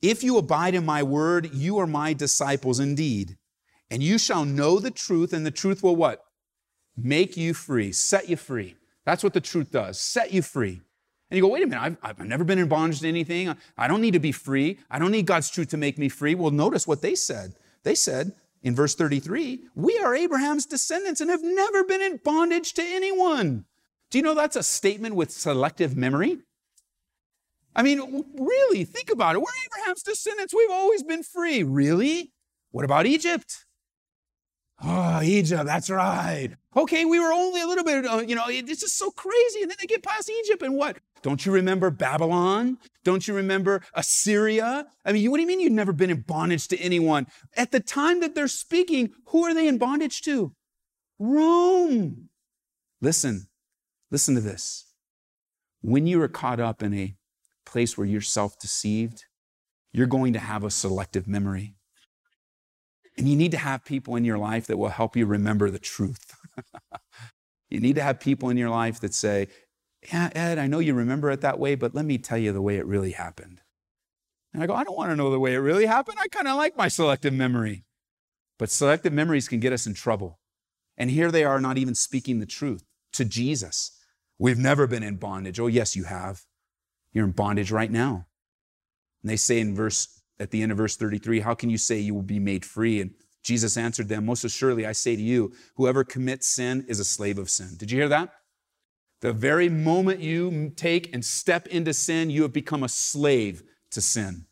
If 0.00 0.22
you 0.22 0.38
abide 0.38 0.76
in 0.76 0.86
my 0.86 1.02
word, 1.02 1.52
you 1.52 1.76
are 1.78 1.88
my 1.88 2.12
disciples 2.12 2.78
indeed. 2.78 3.36
And 3.90 4.00
you 4.00 4.16
shall 4.16 4.44
know 4.44 4.78
the 4.78 4.92
truth, 4.92 5.32
and 5.32 5.44
the 5.44 5.50
truth 5.50 5.82
will 5.82 5.96
what? 5.96 6.24
Make 6.96 7.36
you 7.36 7.52
free, 7.52 7.90
set 7.90 8.28
you 8.28 8.36
free. 8.36 8.76
That's 9.04 9.24
what 9.24 9.32
the 9.32 9.40
truth 9.40 9.72
does, 9.72 10.00
set 10.00 10.32
you 10.32 10.42
free. 10.42 10.82
And 11.30 11.36
you 11.36 11.42
go, 11.42 11.48
wait 11.48 11.62
a 11.62 11.66
minute, 11.66 11.96
I've, 12.02 12.18
I've 12.18 12.26
never 12.26 12.42
been 12.42 12.58
in 12.58 12.68
bondage 12.68 13.00
to 13.00 13.08
anything. 13.08 13.54
I 13.78 13.86
don't 13.86 14.00
need 14.00 14.14
to 14.14 14.18
be 14.18 14.32
free. 14.32 14.78
I 14.90 14.98
don't 14.98 15.12
need 15.12 15.26
God's 15.26 15.48
truth 15.48 15.68
to 15.70 15.76
make 15.76 15.96
me 15.96 16.08
free. 16.08 16.34
Well, 16.34 16.50
notice 16.50 16.88
what 16.88 17.02
they 17.02 17.14
said. 17.14 17.54
They 17.84 17.94
said 17.94 18.32
in 18.62 18.74
verse 18.74 18.94
33, 18.96 19.60
we 19.76 19.98
are 19.98 20.14
Abraham's 20.14 20.66
descendants 20.66 21.20
and 21.20 21.30
have 21.30 21.44
never 21.44 21.84
been 21.84 22.02
in 22.02 22.20
bondage 22.24 22.72
to 22.74 22.82
anyone. 22.82 23.64
Do 24.10 24.18
you 24.18 24.22
know 24.22 24.34
that's 24.34 24.56
a 24.56 24.62
statement 24.62 25.14
with 25.14 25.30
selective 25.30 25.96
memory? 25.96 26.38
I 27.76 27.82
mean, 27.82 28.24
really, 28.36 28.84
think 28.84 29.10
about 29.10 29.36
it. 29.36 29.38
We're 29.38 29.46
Abraham's 29.66 30.02
descendants. 30.02 30.52
We've 30.52 30.70
always 30.70 31.04
been 31.04 31.22
free. 31.22 31.62
Really? 31.62 32.32
What 32.72 32.84
about 32.84 33.06
Egypt? 33.06 33.66
Oh, 35.20 35.22
Egypt, 35.22 35.66
that's 35.66 35.90
right. 35.90 36.48
Okay, 36.74 37.04
we 37.04 37.20
were 37.20 37.30
only 37.30 37.60
a 37.60 37.66
little 37.66 37.84
bit, 37.84 38.06
uh, 38.06 38.22
you 38.26 38.34
know, 38.34 38.44
it's 38.48 38.80
just 38.80 38.96
so 38.96 39.10
crazy. 39.10 39.60
And 39.60 39.70
then 39.70 39.76
they 39.78 39.86
get 39.86 40.02
past 40.02 40.30
Egypt 40.30 40.62
and 40.62 40.74
what? 40.74 40.96
Don't 41.20 41.44
you 41.44 41.52
remember 41.52 41.90
Babylon? 41.90 42.78
Don't 43.04 43.28
you 43.28 43.34
remember 43.34 43.82
Assyria? 43.92 44.86
I 45.04 45.12
mean, 45.12 45.30
what 45.30 45.36
do 45.36 45.42
you 45.42 45.46
mean 45.46 45.60
you've 45.60 45.72
never 45.72 45.92
been 45.92 46.08
in 46.08 46.22
bondage 46.22 46.68
to 46.68 46.78
anyone? 46.78 47.26
At 47.54 47.70
the 47.70 47.80
time 47.80 48.20
that 48.20 48.34
they're 48.34 48.48
speaking, 48.48 49.10
who 49.26 49.44
are 49.44 49.52
they 49.52 49.68
in 49.68 49.76
bondage 49.76 50.22
to? 50.22 50.54
Rome. 51.18 52.30
Listen, 53.02 53.48
listen 54.10 54.34
to 54.36 54.40
this. 54.40 54.86
When 55.82 56.06
you 56.06 56.22
are 56.22 56.28
caught 56.28 56.60
up 56.60 56.82
in 56.82 56.94
a 56.94 57.14
place 57.66 57.98
where 57.98 58.06
you're 58.06 58.22
self 58.22 58.58
deceived, 58.58 59.26
you're 59.92 60.06
going 60.06 60.32
to 60.32 60.38
have 60.38 60.64
a 60.64 60.70
selective 60.70 61.28
memory. 61.28 61.74
And 63.16 63.28
you 63.28 63.36
need 63.36 63.50
to 63.50 63.58
have 63.58 63.84
people 63.84 64.16
in 64.16 64.24
your 64.24 64.38
life 64.38 64.66
that 64.66 64.78
will 64.78 64.88
help 64.88 65.16
you 65.16 65.26
remember 65.26 65.70
the 65.70 65.78
truth. 65.78 66.34
you 67.70 67.80
need 67.80 67.96
to 67.96 68.02
have 68.02 68.20
people 68.20 68.48
in 68.48 68.56
your 68.56 68.70
life 68.70 69.00
that 69.00 69.14
say, 69.14 69.48
Yeah, 70.12 70.30
Ed, 70.34 70.58
I 70.58 70.66
know 70.66 70.78
you 70.78 70.94
remember 70.94 71.30
it 71.30 71.40
that 71.40 71.58
way, 71.58 71.74
but 71.74 71.94
let 71.94 72.04
me 72.04 72.18
tell 72.18 72.38
you 72.38 72.52
the 72.52 72.62
way 72.62 72.76
it 72.76 72.86
really 72.86 73.12
happened. 73.12 73.60
And 74.52 74.62
I 74.62 74.66
go, 74.66 74.74
I 74.74 74.84
don't 74.84 74.96
want 74.96 75.10
to 75.10 75.16
know 75.16 75.30
the 75.30 75.40
way 75.40 75.54
it 75.54 75.58
really 75.58 75.86
happened. 75.86 76.18
I 76.20 76.28
kind 76.28 76.48
of 76.48 76.56
like 76.56 76.76
my 76.76 76.88
selective 76.88 77.32
memory. 77.32 77.84
But 78.58 78.70
selective 78.70 79.12
memories 79.12 79.48
can 79.48 79.60
get 79.60 79.72
us 79.72 79.86
in 79.86 79.94
trouble. 79.94 80.38
And 80.96 81.10
here 81.10 81.30
they 81.30 81.44
are 81.44 81.60
not 81.60 81.78
even 81.78 81.94
speaking 81.94 82.40
the 82.40 82.46
truth 82.46 82.84
to 83.12 83.24
Jesus. 83.24 83.92
We've 84.38 84.58
never 84.58 84.86
been 84.86 85.02
in 85.02 85.16
bondage. 85.16 85.60
Oh, 85.60 85.66
yes, 85.66 85.96
you 85.96 86.04
have. 86.04 86.42
You're 87.12 87.24
in 87.24 87.32
bondage 87.32 87.70
right 87.70 87.90
now. 87.90 88.26
And 89.22 89.30
they 89.30 89.36
say 89.36 89.60
in 89.60 89.74
verse 89.74 90.19
at 90.40 90.50
the 90.50 90.62
end 90.62 90.72
of 90.72 90.78
verse 90.78 90.96
33, 90.96 91.40
how 91.40 91.54
can 91.54 91.70
you 91.70 91.78
say 91.78 91.98
you 91.98 92.14
will 92.14 92.22
be 92.22 92.40
made 92.40 92.64
free? 92.64 93.00
And 93.00 93.12
Jesus 93.44 93.76
answered 93.76 94.08
them, 94.08 94.26
Most 94.26 94.42
assuredly, 94.42 94.86
I 94.86 94.92
say 94.92 95.14
to 95.14 95.22
you, 95.22 95.52
whoever 95.76 96.02
commits 96.02 96.48
sin 96.48 96.84
is 96.88 96.98
a 96.98 97.04
slave 97.04 97.38
of 97.38 97.50
sin. 97.50 97.74
Did 97.76 97.90
you 97.90 97.98
hear 97.98 98.08
that? 98.08 98.32
The 99.20 99.32
very 99.32 99.68
moment 99.68 100.20
you 100.20 100.72
take 100.76 101.12
and 101.12 101.24
step 101.24 101.66
into 101.68 101.92
sin, 101.92 102.30
you 102.30 102.42
have 102.42 102.54
become 102.54 102.82
a 102.82 102.88
slave 102.88 103.62
to 103.90 104.00
sin. 104.00 104.46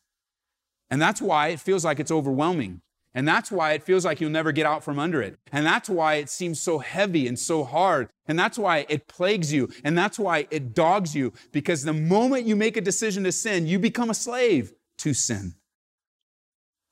And 0.91 1.01
that's 1.01 1.23
why 1.23 1.49
it 1.49 1.61
feels 1.61 1.85
like 1.85 2.01
it's 2.01 2.11
overwhelming. 2.11 2.83
And 3.15 3.27
that's 3.27 3.51
why 3.51 3.73
it 3.73 3.83
feels 3.83 4.05
like 4.05 4.21
you'll 4.21 4.31
never 4.31 4.53
get 4.53 4.67
out 4.67 4.85
from 4.85 4.99
under 4.99 5.23
it. 5.23 5.39
And 5.51 5.65
that's 5.65 5.89
why 5.89 6.17
it 6.17 6.29
seems 6.29 6.61
so 6.61 6.79
heavy 6.79 7.27
and 7.27 7.39
so 7.39 7.65
hard. 7.65 8.11
And 8.27 8.39
that's 8.39 8.59
why 8.59 8.85
it 8.91 9.09
plagues 9.09 9.53
you. 9.53 9.71
And 9.83 9.97
that's 9.97 10.19
why 10.19 10.47
it 10.51 10.75
dogs 10.75 11.17
you. 11.17 11.33
Because 11.51 11.83
the 11.83 11.95
moment 11.95 12.47
you 12.47 12.55
make 12.55 12.77
a 12.77 12.83
decision 12.83 13.25
to 13.25 13.33
sin, 13.33 13.67
you 13.67 13.79
become 13.79 14.11
a 14.11 14.15
slave 14.15 14.75
to 14.99 15.15
sin. 15.15 15.55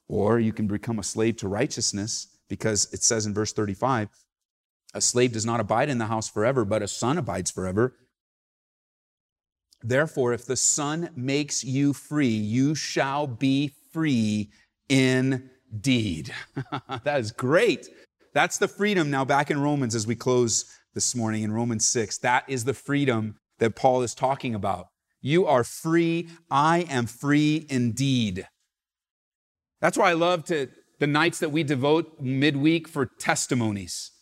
Or 0.08 0.38
you 0.38 0.52
can 0.52 0.66
become 0.66 0.98
a 0.98 1.04
slave 1.04 1.36
to 1.38 1.48
righteousness 1.48 2.28
because 2.48 2.92
it 2.92 3.02
says 3.02 3.26
in 3.26 3.34
verse 3.34 3.52
35 3.52 4.08
a 4.94 5.00
slave 5.00 5.32
does 5.32 5.44
not 5.44 5.60
abide 5.60 5.90
in 5.90 5.98
the 5.98 6.06
house 6.06 6.28
forever, 6.28 6.64
but 6.64 6.80
a 6.80 6.88
son 6.88 7.18
abides 7.18 7.50
forever. 7.50 7.94
Therefore, 9.82 10.32
if 10.32 10.46
the 10.46 10.56
Son 10.56 11.10
makes 11.14 11.62
you 11.62 11.92
free, 11.92 12.28
you 12.28 12.74
shall 12.74 13.26
be 13.26 13.72
free 13.92 14.50
indeed. 14.88 16.32
that 17.04 17.20
is 17.20 17.30
great. 17.30 17.88
That's 18.32 18.58
the 18.58 18.68
freedom 18.68 19.10
now 19.10 19.24
back 19.24 19.50
in 19.50 19.60
Romans 19.60 19.94
as 19.94 20.06
we 20.06 20.16
close 20.16 20.64
this 20.94 21.14
morning 21.14 21.42
in 21.42 21.52
Romans 21.52 21.86
6. 21.86 22.18
That 22.18 22.44
is 22.48 22.64
the 22.64 22.74
freedom 22.74 23.36
that 23.58 23.76
Paul 23.76 24.02
is 24.02 24.14
talking 24.14 24.54
about. 24.54 24.88
You 25.20 25.46
are 25.46 25.64
free. 25.64 26.28
I 26.50 26.86
am 26.88 27.06
free 27.06 27.66
indeed. 27.68 28.46
That's 29.80 29.98
why 29.98 30.10
I 30.10 30.14
love 30.14 30.44
to, 30.46 30.68
the 30.98 31.06
nights 31.06 31.38
that 31.40 31.52
we 31.52 31.62
devote 31.62 32.20
midweek 32.20 32.88
for 32.88 33.06
testimonies. 33.06 34.12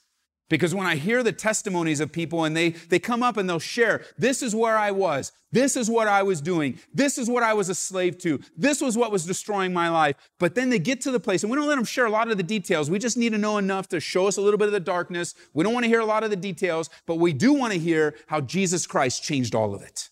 Because 0.50 0.74
when 0.74 0.86
I 0.86 0.96
hear 0.96 1.22
the 1.22 1.32
testimonies 1.32 2.00
of 2.00 2.12
people 2.12 2.44
and 2.44 2.56
they, 2.56 2.70
they 2.70 2.98
come 2.98 3.22
up 3.22 3.38
and 3.38 3.48
they'll 3.48 3.58
share, 3.58 4.04
this 4.18 4.42
is 4.42 4.54
where 4.54 4.76
I 4.76 4.90
was, 4.90 5.32
this 5.52 5.74
is 5.74 5.88
what 5.88 6.06
I 6.06 6.22
was 6.22 6.42
doing, 6.42 6.78
this 6.92 7.16
is 7.16 7.30
what 7.30 7.42
I 7.42 7.54
was 7.54 7.70
a 7.70 7.74
slave 7.74 8.18
to, 8.18 8.40
this 8.56 8.82
was 8.82 8.96
what 8.96 9.10
was 9.10 9.24
destroying 9.24 9.72
my 9.72 9.88
life. 9.88 10.16
But 10.38 10.54
then 10.54 10.68
they 10.68 10.78
get 10.78 11.00
to 11.02 11.10
the 11.10 11.18
place, 11.18 11.42
and 11.42 11.50
we 11.50 11.56
don't 11.56 11.66
let 11.66 11.76
them 11.76 11.84
share 11.84 12.06
a 12.06 12.10
lot 12.10 12.30
of 12.30 12.36
the 12.36 12.42
details. 12.42 12.90
We 12.90 12.98
just 12.98 13.16
need 13.16 13.32
to 13.32 13.38
know 13.38 13.56
enough 13.56 13.88
to 13.88 14.00
show 14.00 14.26
us 14.26 14.36
a 14.36 14.42
little 14.42 14.58
bit 14.58 14.68
of 14.68 14.72
the 14.72 14.80
darkness. 14.80 15.34
We 15.54 15.64
don't 15.64 15.72
want 15.72 15.84
to 15.84 15.88
hear 15.88 16.00
a 16.00 16.04
lot 16.06 16.24
of 16.24 16.30
the 16.30 16.36
details, 16.36 16.90
but 17.06 17.16
we 17.16 17.32
do 17.32 17.54
want 17.54 17.72
to 17.72 17.78
hear 17.78 18.14
how 18.26 18.42
Jesus 18.42 18.86
Christ 18.86 19.22
changed 19.22 19.54
all 19.54 19.74
of 19.74 19.82
it. 19.82 20.10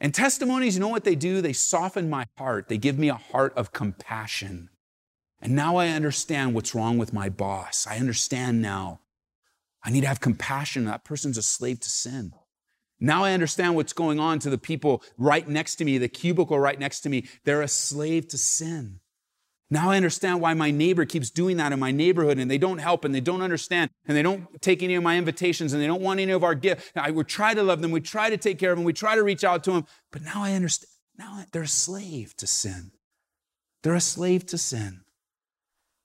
And 0.00 0.14
testimonies, 0.14 0.74
you 0.74 0.80
know 0.80 0.88
what 0.88 1.04
they 1.04 1.14
do? 1.14 1.40
They 1.42 1.52
soften 1.52 2.08
my 2.08 2.26
heart, 2.38 2.68
they 2.68 2.78
give 2.78 2.98
me 2.98 3.08
a 3.08 3.14
heart 3.14 3.52
of 3.56 3.72
compassion. 3.72 4.70
And 5.42 5.54
now 5.54 5.76
I 5.76 5.88
understand 5.88 6.54
what's 6.54 6.74
wrong 6.74 6.98
with 6.98 7.12
my 7.12 7.28
boss. 7.28 7.86
I 7.86 7.96
understand 7.96 8.60
now 8.60 9.00
I 9.82 9.90
need 9.90 10.02
to 10.02 10.06
have 10.06 10.20
compassion. 10.20 10.84
That 10.84 11.04
person's 11.04 11.38
a 11.38 11.42
slave 11.42 11.80
to 11.80 11.88
sin. 11.88 12.34
Now 12.98 13.24
I 13.24 13.32
understand 13.32 13.76
what's 13.76 13.94
going 13.94 14.20
on 14.20 14.38
to 14.40 14.50
the 14.50 14.58
people 14.58 15.02
right 15.16 15.48
next 15.48 15.76
to 15.76 15.84
me, 15.84 15.96
the 15.96 16.08
cubicle 16.08 16.58
right 16.58 16.78
next 16.78 17.00
to 17.00 17.08
me. 17.08 17.26
They're 17.44 17.62
a 17.62 17.68
slave 17.68 18.28
to 18.28 18.38
sin. 18.38 19.00
Now 19.70 19.90
I 19.90 19.96
understand 19.96 20.40
why 20.40 20.54
my 20.54 20.70
neighbor 20.70 21.04
keeps 21.04 21.30
doing 21.30 21.56
that 21.58 21.72
in 21.72 21.78
my 21.78 21.92
neighborhood 21.92 22.38
and 22.38 22.50
they 22.50 22.58
don't 22.58 22.78
help 22.78 23.04
and 23.04 23.14
they 23.14 23.20
don't 23.20 23.42
understand 23.42 23.90
and 24.06 24.16
they 24.16 24.22
don't 24.22 24.60
take 24.60 24.82
any 24.82 24.96
of 24.96 25.02
my 25.04 25.16
invitations 25.16 25.72
and 25.72 25.80
they 25.80 25.86
don't 25.86 26.02
want 26.02 26.18
any 26.18 26.32
of 26.32 26.42
our 26.42 26.56
gifts. 26.56 26.90
I 26.96 27.12
would 27.12 27.28
try 27.28 27.54
to 27.54 27.62
love 27.62 27.80
them. 27.80 27.92
We 27.92 28.00
try 28.00 28.30
to 28.30 28.36
take 28.36 28.58
care 28.58 28.72
of 28.72 28.78
them. 28.78 28.84
We 28.84 28.92
try 28.92 29.14
to 29.14 29.22
reach 29.22 29.44
out 29.44 29.62
to 29.64 29.72
them. 29.72 29.86
But 30.10 30.22
now 30.22 30.42
I 30.42 30.54
understand. 30.54 30.90
Now 31.16 31.44
they're 31.52 31.62
a 31.62 31.68
slave 31.68 32.36
to 32.38 32.46
sin. 32.46 32.90
They're 33.82 33.94
a 33.94 34.00
slave 34.00 34.44
to 34.46 34.58
sin. 34.58 35.02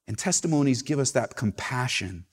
And 0.08 0.18
testimonies 0.18 0.84
give 0.84 1.00
us 1.00 1.12
that 1.12 1.36
compassion 1.36 2.26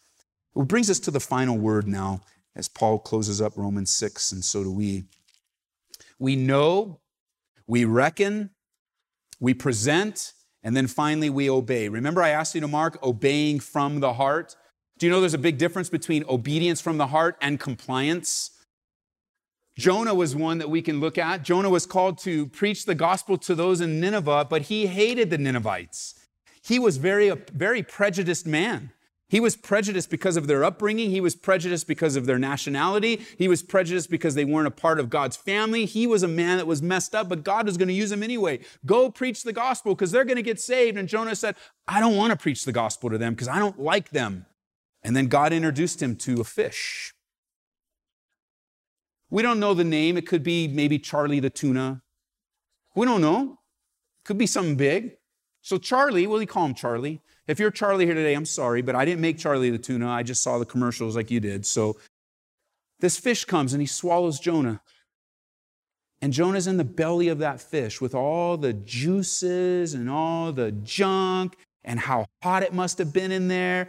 it 0.55 0.69
brings 0.69 0.91
us 0.91 1.01
to 1.01 1.11
the 1.11 1.21
final 1.21 1.57
word 1.57 1.87
now 1.87 2.21
as 2.55 2.69
Paul 2.69 2.99
closes 2.99 3.41
up 3.41 3.57
Romans 3.57 3.91
6, 3.91 4.33
and 4.33 4.45
so 4.45 4.63
do 4.63 4.71
we. 4.71 5.05
We 6.19 6.37
know, 6.37 7.01
we 7.67 7.85
reckon, 7.85 8.51
we 9.41 9.55
present, 9.55 10.35
and 10.63 10.77
then 10.77 10.87
finally 10.87 11.31
we 11.31 11.51
obey. 11.51 11.89
Remember, 11.89 12.23
I 12.23 12.31
asked 12.31 12.55
you 12.55 12.61
to 12.61 12.69
mark 12.69 13.03
obeying 13.03 13.61
from 13.61 14.01
the 14.01 14.15
heart? 14.15 14.57
Do 14.99 15.07
you 15.07 15.13
know 15.13 15.21
there's 15.21 15.35
a 15.35 15.39
big 15.39 15.59
difference 15.59 15.89
between 15.89 16.25
obedience 16.29 16.81
from 16.81 16.99
the 16.99 17.09
heart 17.09 17.37
and 17.41 17.59
compliance? 17.59 18.51
Jonah 19.77 20.15
was 20.15 20.37
one 20.37 20.59
that 20.59 20.71
we 20.71 20.83
can 20.83 21.01
look 21.01 21.17
at. 21.17 21.43
Jonah 21.43 21.71
was 21.71 21.87
called 21.87 22.19
to 22.19 22.47
preach 22.47 22.85
the 22.85 22.95
gospel 22.95 23.39
to 23.39 23.55
those 23.55 23.81
in 23.81 24.01
Nineveh, 24.01 24.47
but 24.49 24.63
he 24.63 24.87
hated 24.87 25.31
the 25.31 25.39
Ninevites. 25.39 26.15
He 26.63 26.79
was 26.79 26.99
very 26.99 27.29
a 27.29 27.37
very 27.53 27.83
prejudiced 27.83 28.47
man. 28.47 28.93
He 29.33 29.41
was 29.41 29.57
prejudiced 29.57 30.11
because 30.11 30.37
of 30.37 30.47
their 30.47 30.63
upbringing. 30.63 31.11
He 31.11 31.23
was 31.23 31.35
prejudiced 31.35 31.87
because 31.87 32.17
of 32.17 32.27
their 32.27 32.39
nationality. 32.39 33.23
He 33.39 33.49
was 33.49 33.63
prejudiced 33.63 34.11
because 34.11 34.35
they 34.35 34.45
weren't 34.45 34.67
a 34.67 34.71
part 34.71 35.01
of 35.01 35.09
God's 35.09 35.39
family. 35.39 35.87
He 35.87 36.07
was 36.07 36.23
a 36.23 36.29
man 36.29 36.59
that 36.59 36.67
was 36.67 36.83
messed 36.83 37.15
up, 37.15 37.31
but 37.31 37.43
God 37.43 37.65
was 37.65 37.79
going 37.79 37.89
to 37.89 37.95
use 37.95 38.13
him 38.13 38.23
anyway. 38.23 38.61
Go 38.85 39.11
preach 39.11 39.43
the 39.43 39.55
gospel 39.55 39.95
because 39.95 40.11
they're 40.11 40.27
going 40.27 40.37
to 40.37 40.43
get 40.43 40.61
saved. 40.61 40.99
And 40.99 41.09
Jonah 41.09 41.35
said, 41.35 41.57
I 41.89 41.99
don't 41.99 42.15
want 42.15 42.33
to 42.33 42.37
preach 42.37 42.67
the 42.67 42.73
gospel 42.73 43.09
to 43.09 43.17
them 43.17 43.33
because 43.33 43.49
I 43.49 43.59
don't 43.59 43.81
like 43.81 44.11
them. 44.11 44.45
And 45.03 45.17
then 45.17 45.29
God 45.29 45.55
introduced 45.55 46.03
him 46.03 46.15
to 46.17 46.43
a 46.43 46.45
fish. 46.45 47.15
We 49.31 49.41
don't 49.41 49.59
know 49.59 49.73
the 49.73 49.83
name. 49.83 50.19
It 50.19 50.27
could 50.27 50.43
be 50.43 50.69
maybe 50.69 50.99
Charlie 50.99 51.41
the 51.41 51.49
tuna. 51.49 52.03
We 52.95 53.07
don't 53.07 53.23
know. 53.23 53.53
It 53.53 54.27
could 54.27 54.37
be 54.37 54.47
something 54.47 54.77
big. 54.77 55.17
So 55.63 55.79
Charlie, 55.79 56.27
do 56.27 56.39
you 56.39 56.47
call 56.47 56.67
him 56.67 56.75
Charlie? 56.75 57.23
If 57.47 57.59
you're 57.59 57.71
Charlie 57.71 58.07
here 58.07 58.15
today, 58.15 58.35
I'm 58.35 58.47
sorry, 58.47 58.83
but 58.83 58.95
I 58.95 59.05
didn't 59.05 59.21
make 59.21 59.39
Charlie 59.39 59.71
the 59.71 59.79
tuna. 59.79 60.09
I 60.09 60.23
just 60.23 60.43
saw 60.43 60.59
the 60.59 60.65
commercials 60.65 61.17
like 61.17 61.31
you 61.31 61.41
did. 61.41 61.67
So 61.67 61.97
this 63.01 63.19
fish 63.19 63.45
comes 63.45 63.73
and 63.73 63.83
he 63.83 63.87
swallows 63.87 64.39
Jonah. 64.39 64.81
And 66.21 66.33
Jonah's 66.33 66.69
in 66.69 66.77
the 66.77 66.85
belly 66.85 67.27
of 67.29 67.39
that 67.39 67.61
fish 67.61 68.01
with 68.01 68.15
all 68.15 68.57
the 68.57 68.73
juices 68.73 69.93
and 69.93 70.09
all 70.09 70.53
the 70.53 70.71
junk 70.71 71.57
and 71.83 71.99
how 71.99 72.27
hot 72.45 72.63
it 72.63 72.73
must 72.73 72.99
have 72.99 73.13
been 73.13 73.33
in 73.33 73.49
there. 73.49 73.89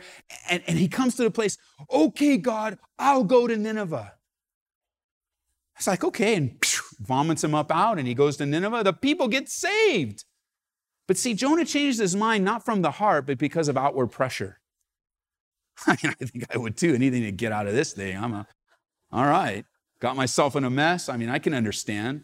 And, 0.49 0.63
and 0.65 0.79
he 0.79 0.87
comes 0.87 1.15
to 1.15 1.23
the 1.23 1.29
place, 1.29 1.57
okay, 1.91 2.37
God, 2.37 2.79
I'll 2.97 3.23
go 3.23 3.45
to 3.45 3.55
Nineveh. 3.55 4.13
It's 5.77 5.85
like, 5.85 6.03
okay, 6.03 6.35
and 6.35 6.63
vomits 6.99 7.43
him 7.43 7.53
up 7.53 7.71
out, 7.71 7.99
and 7.99 8.07
he 8.07 8.13
goes 8.13 8.37
to 8.37 8.45
Nineveh. 8.45 8.83
The 8.83 8.93
people 8.93 9.27
get 9.27 9.49
saved. 9.49 10.25
But 11.07 11.17
see, 11.17 11.33
Jonah 11.33 11.65
changed 11.65 11.99
his 11.99 12.15
mind 12.15 12.45
not 12.45 12.63
from 12.63 12.81
the 12.81 12.91
heart, 12.91 13.25
but 13.25 13.37
because 13.37 13.67
of 13.67 13.77
outward 13.77 14.07
pressure. 14.07 14.59
I 15.87 15.97
mean, 16.03 16.13
I 16.21 16.25
think 16.25 16.45
I 16.53 16.57
would 16.57 16.77
too. 16.77 16.93
Anything 16.93 17.23
to 17.23 17.31
get 17.31 17.51
out 17.51 17.67
of 17.67 17.73
this 17.73 17.93
thing. 17.93 18.17
I'm 18.17 18.33
a, 18.33 18.47
all 19.11 19.25
right, 19.25 19.65
got 19.99 20.15
myself 20.15 20.55
in 20.55 20.63
a 20.63 20.69
mess. 20.69 21.09
I 21.09 21.17
mean, 21.17 21.29
I 21.29 21.39
can 21.39 21.53
understand. 21.53 22.23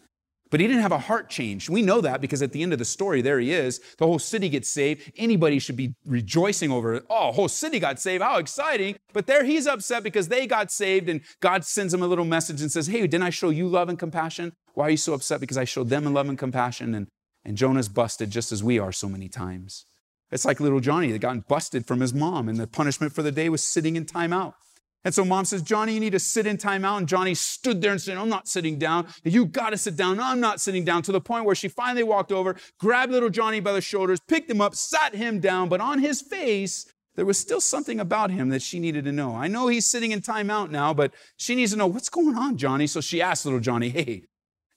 But 0.52 0.60
he 0.60 0.68
didn't 0.68 0.82
have 0.82 0.92
a 0.92 0.98
heart 0.98 1.30
change. 1.30 1.70
We 1.70 1.84
know 1.84 2.02
that 2.02 2.22
because 2.22 2.42
at 2.42 2.52
the 2.52 2.64
end 2.64 2.74
of 2.74 2.80
the 2.80 2.86
story, 2.86 3.22
there 3.22 3.40
he 3.40 3.52
is. 3.52 3.80
The 4.00 4.08
whole 4.08 4.18
city 4.18 4.50
gets 4.50 4.68
saved. 4.68 5.12
Anybody 5.16 5.60
should 5.60 5.76
be 5.76 5.94
rejoicing 6.06 6.72
over 6.72 6.96
it. 6.96 7.06
Oh, 7.10 7.32
whole 7.32 7.48
city 7.48 7.80
got 7.80 8.00
saved. 8.00 8.24
How 8.24 8.40
exciting. 8.40 8.96
But 9.14 9.28
there 9.28 9.44
he's 9.44 9.68
upset 9.68 10.02
because 10.02 10.28
they 10.28 10.48
got 10.48 10.72
saved 10.72 11.08
and 11.08 11.22
God 11.40 11.66
sends 11.66 11.94
him 11.94 12.02
a 12.02 12.08
little 12.08 12.26
message 12.26 12.62
and 12.62 12.72
says, 12.72 12.88
Hey, 12.88 13.02
didn't 13.02 13.24
I 13.24 13.30
show 13.30 13.52
you 13.52 13.68
love 13.68 13.90
and 13.90 14.00
compassion? 14.00 14.54
Why 14.74 14.88
are 14.88 14.92
you 14.92 14.98
so 14.98 15.14
upset? 15.14 15.40
Because 15.40 15.58
I 15.58 15.66
showed 15.66 15.90
them 15.90 16.12
love 16.12 16.28
and 16.28 16.38
compassion. 16.38 16.96
And 16.96 17.08
and 17.44 17.58
Jonah's 17.58 17.90
busted 17.90 18.32
just 18.32 18.52
as 18.52 18.64
we 18.64 18.80
are 18.80 18.92
so 18.92 19.10
many 19.10 19.30
times. 19.30 19.86
It's 20.32 20.46
like 20.46 20.60
little 20.60 20.80
Johnny 20.80 21.12
that 21.12 21.20
got 21.20 21.48
busted 21.48 21.88
from 21.88 22.02
his 22.02 22.14
mom, 22.14 22.48
and 22.48 22.60
the 22.60 22.68
punishment 22.68 23.14
for 23.14 23.24
the 23.24 23.32
day 23.32 23.50
was 23.50 23.64
sitting 23.64 23.96
in 23.96 24.06
timeout. 24.06 24.54
And 25.06 25.14
so 25.14 25.24
mom 25.24 25.46
says, 25.46 25.62
Johnny, 25.62 25.94
you 25.94 26.00
need 26.00 26.12
to 26.12 26.20
sit 26.20 26.46
in 26.46 26.58
timeout. 26.58 26.98
And 26.98 27.08
Johnny 27.08 27.34
stood 27.34 27.82
there 27.82 27.92
and 27.92 28.02
said, 28.02 28.18
I'm 28.18 28.28
not 28.28 28.50
sitting 28.50 28.78
down. 28.78 29.08
You 29.24 29.46
got 29.46 29.70
to 29.70 29.78
sit 29.78 29.96
down. 29.96 30.20
I'm 30.20 30.42
not 30.42 30.60
sitting 30.60 30.84
down 30.84 31.04
to 31.04 31.14
the 31.14 31.22
point 31.22 31.46
where 31.46 31.56
she 31.56 31.70
finally 31.70 32.04
walked 32.04 32.34
over, 32.34 32.58
grabbed 32.78 33.14
little 33.14 33.30
Johnny 33.30 33.62
by 33.62 33.72
the 33.72 33.82
shoulders, 33.82 34.20
picked 34.20 34.52
him 34.52 34.60
up, 34.60 34.76
sat 34.76 35.16
him 35.16 35.40
down. 35.40 35.70
But 35.70 35.80
on 35.80 36.00
his 36.00 36.22
face, 36.22 36.86
there 37.16 37.26
was 37.26 37.40
still 37.40 37.62
something 37.62 38.00
about 38.00 38.32
him 38.32 38.50
that 38.50 38.62
she 38.62 38.78
needed 38.78 39.06
to 39.06 39.12
know. 39.14 39.36
I 39.36 39.48
know 39.48 39.68
he's 39.68 39.86
sitting 39.86 40.12
in 40.12 40.20
timeout 40.20 40.70
now, 40.70 40.94
but 40.94 41.14
she 41.38 41.56
needs 41.56 41.72
to 41.72 41.78
know 41.78 41.88
what's 41.88 42.10
going 42.10 42.36
on, 42.36 42.58
Johnny. 42.58 42.86
So 42.86 43.00
she 43.00 43.22
asked 43.22 43.46
little 43.46 43.62
Johnny, 43.62 43.90
Hey, 43.90 44.24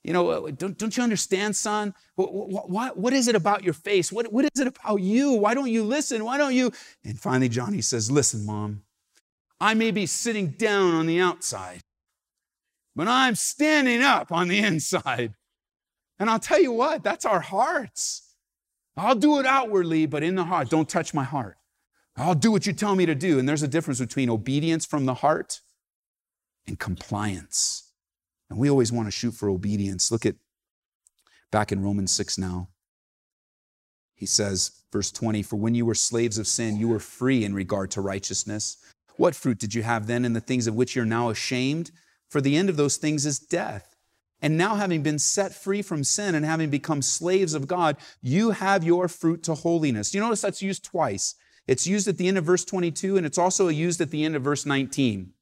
you 0.04 0.12
know, 0.12 0.28
uh, 0.30 0.50
don't, 0.50 0.76
don't 0.76 0.96
you 0.96 1.02
understand, 1.02 1.54
son? 1.54 1.94
What, 2.16 2.32
what, 2.68 2.96
what 2.96 3.12
is 3.12 3.28
it 3.28 3.36
about 3.36 3.62
your 3.62 3.74
face? 3.74 4.10
What, 4.10 4.32
what 4.32 4.44
is 4.44 4.60
it 4.60 4.66
about 4.66 5.00
you? 5.00 5.32
Why 5.32 5.54
don't 5.54 5.70
you 5.70 5.84
listen? 5.84 6.24
Why 6.24 6.38
don't 6.38 6.54
you? 6.54 6.72
And 7.04 7.18
finally, 7.18 7.48
Johnny 7.48 7.80
says, 7.82 8.10
Listen, 8.10 8.44
mom, 8.44 8.82
I 9.60 9.74
may 9.74 9.92
be 9.92 10.06
sitting 10.06 10.48
down 10.48 10.94
on 10.94 11.06
the 11.06 11.20
outside, 11.20 11.82
but 12.96 13.06
I'm 13.06 13.36
standing 13.36 14.02
up 14.02 14.32
on 14.32 14.48
the 14.48 14.58
inside. 14.58 15.34
And 16.18 16.28
I'll 16.28 16.40
tell 16.40 16.60
you 16.60 16.72
what, 16.72 17.02
that's 17.02 17.24
our 17.24 17.40
hearts. 17.40 18.34
I'll 18.96 19.14
do 19.14 19.38
it 19.38 19.46
outwardly, 19.46 20.06
but 20.06 20.22
in 20.22 20.34
the 20.34 20.44
heart, 20.44 20.68
don't 20.68 20.88
touch 20.88 21.14
my 21.14 21.24
heart. 21.24 21.56
I'll 22.16 22.34
do 22.34 22.52
what 22.52 22.66
you 22.66 22.72
tell 22.72 22.94
me 22.94 23.06
to 23.06 23.14
do. 23.14 23.38
And 23.38 23.48
there's 23.48 23.62
a 23.62 23.68
difference 23.68 24.00
between 24.00 24.28
obedience 24.28 24.84
from 24.84 25.06
the 25.06 25.14
heart 25.14 25.60
and 26.66 26.78
compliance. 26.78 27.91
And 28.52 28.60
we 28.60 28.68
always 28.68 28.92
want 28.92 29.06
to 29.06 29.10
shoot 29.10 29.32
for 29.32 29.48
obedience. 29.48 30.12
Look 30.12 30.26
at 30.26 30.34
back 31.50 31.72
in 31.72 31.82
Romans 31.82 32.12
6 32.12 32.36
now. 32.36 32.68
He 34.14 34.26
says, 34.26 34.72
verse 34.92 35.10
20, 35.10 35.42
For 35.42 35.56
when 35.56 35.74
you 35.74 35.86
were 35.86 35.94
slaves 35.94 36.36
of 36.36 36.46
sin, 36.46 36.76
you 36.76 36.86
were 36.88 36.98
free 36.98 37.46
in 37.46 37.54
regard 37.54 37.90
to 37.92 38.02
righteousness. 38.02 38.76
What 39.16 39.34
fruit 39.34 39.58
did 39.58 39.74
you 39.74 39.82
have 39.84 40.06
then 40.06 40.26
in 40.26 40.34
the 40.34 40.40
things 40.40 40.66
of 40.66 40.74
which 40.74 40.94
you're 40.94 41.06
now 41.06 41.30
ashamed? 41.30 41.92
For 42.28 42.42
the 42.42 42.54
end 42.54 42.68
of 42.68 42.76
those 42.76 42.98
things 42.98 43.24
is 43.24 43.38
death. 43.38 43.96
And 44.42 44.58
now, 44.58 44.74
having 44.74 45.02
been 45.02 45.18
set 45.18 45.54
free 45.54 45.80
from 45.80 46.04
sin 46.04 46.34
and 46.34 46.44
having 46.44 46.68
become 46.68 47.00
slaves 47.00 47.54
of 47.54 47.66
God, 47.66 47.96
you 48.20 48.50
have 48.50 48.84
your 48.84 49.08
fruit 49.08 49.42
to 49.44 49.54
holiness. 49.54 50.12
You 50.12 50.20
notice 50.20 50.42
that's 50.42 50.60
used 50.60 50.84
twice. 50.84 51.36
It's 51.66 51.86
used 51.86 52.06
at 52.06 52.18
the 52.18 52.28
end 52.28 52.36
of 52.36 52.44
verse 52.44 52.66
22, 52.66 53.16
and 53.16 53.24
it's 53.24 53.38
also 53.38 53.68
used 53.68 54.02
at 54.02 54.10
the 54.10 54.24
end 54.24 54.36
of 54.36 54.42
verse 54.42 54.66
19. 54.66 55.32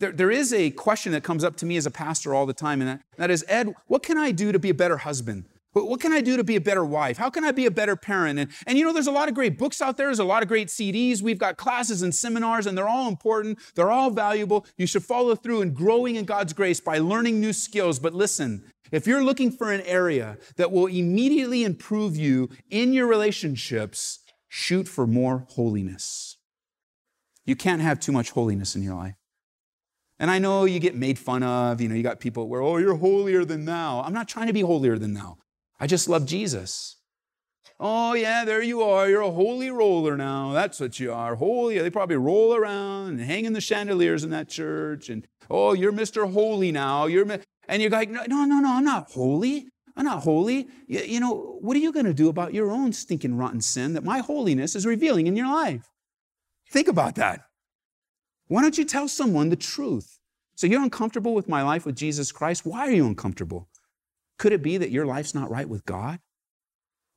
There, 0.00 0.12
there 0.12 0.30
is 0.30 0.52
a 0.52 0.70
question 0.70 1.12
that 1.12 1.24
comes 1.24 1.42
up 1.42 1.56
to 1.56 1.66
me 1.66 1.76
as 1.76 1.86
a 1.86 1.90
pastor 1.90 2.34
all 2.34 2.46
the 2.46 2.52
time, 2.52 2.80
and 2.80 2.88
that, 2.88 3.00
that 3.16 3.30
is 3.30 3.44
Ed, 3.48 3.74
what 3.86 4.02
can 4.02 4.16
I 4.16 4.30
do 4.30 4.52
to 4.52 4.58
be 4.58 4.70
a 4.70 4.74
better 4.74 4.98
husband? 4.98 5.46
What 5.72 6.00
can 6.00 6.12
I 6.12 6.20
do 6.20 6.36
to 6.36 6.44
be 6.44 6.56
a 6.56 6.60
better 6.60 6.84
wife? 6.84 7.18
How 7.18 7.30
can 7.30 7.44
I 7.44 7.52
be 7.52 7.66
a 7.66 7.70
better 7.70 7.94
parent? 7.94 8.38
And, 8.38 8.50
and 8.66 8.78
you 8.78 8.84
know, 8.84 8.92
there's 8.92 9.06
a 9.06 9.12
lot 9.12 9.28
of 9.28 9.34
great 9.34 9.58
books 9.58 9.80
out 9.80 9.96
there. 9.96 10.06
There's 10.06 10.18
a 10.18 10.24
lot 10.24 10.42
of 10.42 10.48
great 10.48 10.68
CDs. 10.68 11.22
We've 11.22 11.38
got 11.38 11.56
classes 11.56 12.02
and 12.02 12.14
seminars, 12.14 12.66
and 12.66 12.76
they're 12.76 12.88
all 12.88 13.06
important. 13.06 13.58
They're 13.74 13.90
all 13.90 14.10
valuable. 14.10 14.66
You 14.76 14.86
should 14.86 15.04
follow 15.04 15.34
through 15.34 15.62
in 15.62 15.74
growing 15.74 16.16
in 16.16 16.24
God's 16.24 16.52
grace 16.52 16.80
by 16.80 16.98
learning 16.98 17.40
new 17.40 17.52
skills. 17.52 17.98
But 17.98 18.14
listen, 18.14 18.64
if 18.90 19.06
you're 19.06 19.22
looking 19.22 19.52
for 19.52 19.70
an 19.70 19.82
area 19.82 20.38
that 20.56 20.72
will 20.72 20.86
immediately 20.86 21.64
improve 21.64 22.16
you 22.16 22.48
in 22.70 22.92
your 22.92 23.06
relationships, 23.06 24.20
shoot 24.48 24.88
for 24.88 25.06
more 25.06 25.46
holiness. 25.50 26.38
You 27.44 27.56
can't 27.56 27.82
have 27.82 28.00
too 28.00 28.12
much 28.12 28.30
holiness 28.30 28.74
in 28.74 28.82
your 28.82 28.94
life. 28.94 29.17
And 30.18 30.30
I 30.30 30.38
know 30.38 30.64
you 30.64 30.80
get 30.80 30.96
made 30.96 31.18
fun 31.18 31.42
of. 31.42 31.80
You 31.80 31.88
know, 31.88 31.94
you 31.94 32.02
got 32.02 32.20
people 32.20 32.48
where, 32.48 32.60
oh, 32.60 32.78
you're 32.78 32.96
holier 32.96 33.44
than 33.44 33.64
thou. 33.64 34.00
I'm 34.00 34.12
not 34.12 34.28
trying 34.28 34.48
to 34.48 34.52
be 34.52 34.62
holier 34.62 34.98
than 34.98 35.14
thou. 35.14 35.38
I 35.78 35.86
just 35.86 36.08
love 36.08 36.26
Jesus. 36.26 36.96
Oh, 37.80 38.14
yeah, 38.14 38.44
there 38.44 38.62
you 38.62 38.82
are. 38.82 39.08
You're 39.08 39.22
a 39.22 39.30
holy 39.30 39.70
roller 39.70 40.16
now. 40.16 40.52
That's 40.52 40.80
what 40.80 40.98
you 40.98 41.12
are. 41.12 41.36
Holy. 41.36 41.78
They 41.78 41.90
probably 41.90 42.16
roll 42.16 42.54
around 42.54 43.10
and 43.10 43.20
hang 43.20 43.44
in 43.44 43.52
the 43.52 43.60
chandeliers 43.60 44.24
in 44.24 44.30
that 44.30 44.48
church. 44.48 45.08
And, 45.08 45.26
oh, 45.48 45.74
you're 45.74 45.92
Mr. 45.92 46.30
Holy 46.32 46.72
now. 46.72 47.06
You're, 47.06 47.26
and 47.68 47.82
you're 47.82 47.90
like, 47.90 48.10
no, 48.10 48.24
no, 48.26 48.44
no, 48.44 48.72
I'm 48.74 48.84
not 48.84 49.12
holy. 49.12 49.68
I'm 49.96 50.04
not 50.04 50.24
holy. 50.24 50.68
You, 50.88 51.00
you 51.00 51.20
know, 51.20 51.58
what 51.60 51.76
are 51.76 51.80
you 51.80 51.92
going 51.92 52.06
to 52.06 52.14
do 52.14 52.28
about 52.28 52.52
your 52.52 52.72
own 52.72 52.92
stinking 52.92 53.36
rotten 53.36 53.60
sin 53.60 53.94
that 53.94 54.04
my 54.04 54.18
holiness 54.18 54.74
is 54.74 54.84
revealing 54.84 55.28
in 55.28 55.36
your 55.36 55.48
life? 55.48 55.88
Think 56.70 56.88
about 56.88 57.14
that. 57.14 57.47
Why 58.48 58.62
don't 58.62 58.78
you 58.78 58.84
tell 58.84 59.08
someone 59.08 59.50
the 59.50 59.56
truth? 59.56 60.18
So 60.54 60.66
you're 60.66 60.82
uncomfortable 60.82 61.34
with 61.34 61.48
my 61.48 61.62
life 61.62 61.86
with 61.86 61.96
Jesus 61.96 62.32
Christ? 62.32 62.66
Why 62.66 62.80
are 62.80 62.90
you 62.90 63.06
uncomfortable? 63.06 63.68
Could 64.38 64.52
it 64.52 64.62
be 64.62 64.76
that 64.76 64.90
your 64.90 65.06
life's 65.06 65.34
not 65.34 65.50
right 65.50 65.68
with 65.68 65.84
God? 65.84 66.18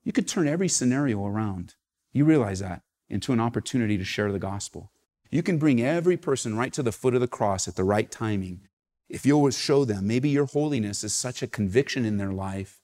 You 0.04 0.12
could 0.12 0.28
turn 0.28 0.48
every 0.48 0.68
scenario 0.68 1.26
around. 1.26 1.76
You 2.12 2.26
realize 2.26 2.60
that 2.60 2.84
into 3.10 3.34
an 3.34 3.40
opportunity 3.40 3.98
to 3.98 4.04
share 4.04 4.32
the 4.32 4.40
gospel. 4.40 4.92
You 5.30 5.44
can 5.44 5.58
bring 5.58 5.82
every 5.82 6.18
person 6.18 6.58
right 6.58 6.74
to 6.74 6.84
the 6.84 6.92
foot 6.92 7.16
of 7.16 7.22
the 7.22 7.28
cross 7.28 7.68
at 7.68 7.76
the 7.76 7.84
right 7.84 8.12
timing. 8.12 8.68
If 9.10 9.26
you'll 9.26 9.50
show 9.52 9.86
them, 9.86 10.08
maybe 10.08 10.30
your 10.30 10.46
holiness 10.46 11.04
is 11.04 11.14
such 11.14 11.42
a 11.42 11.48
conviction 11.48 12.06
in 12.06 12.18
their 12.18 12.32
life 12.32 12.82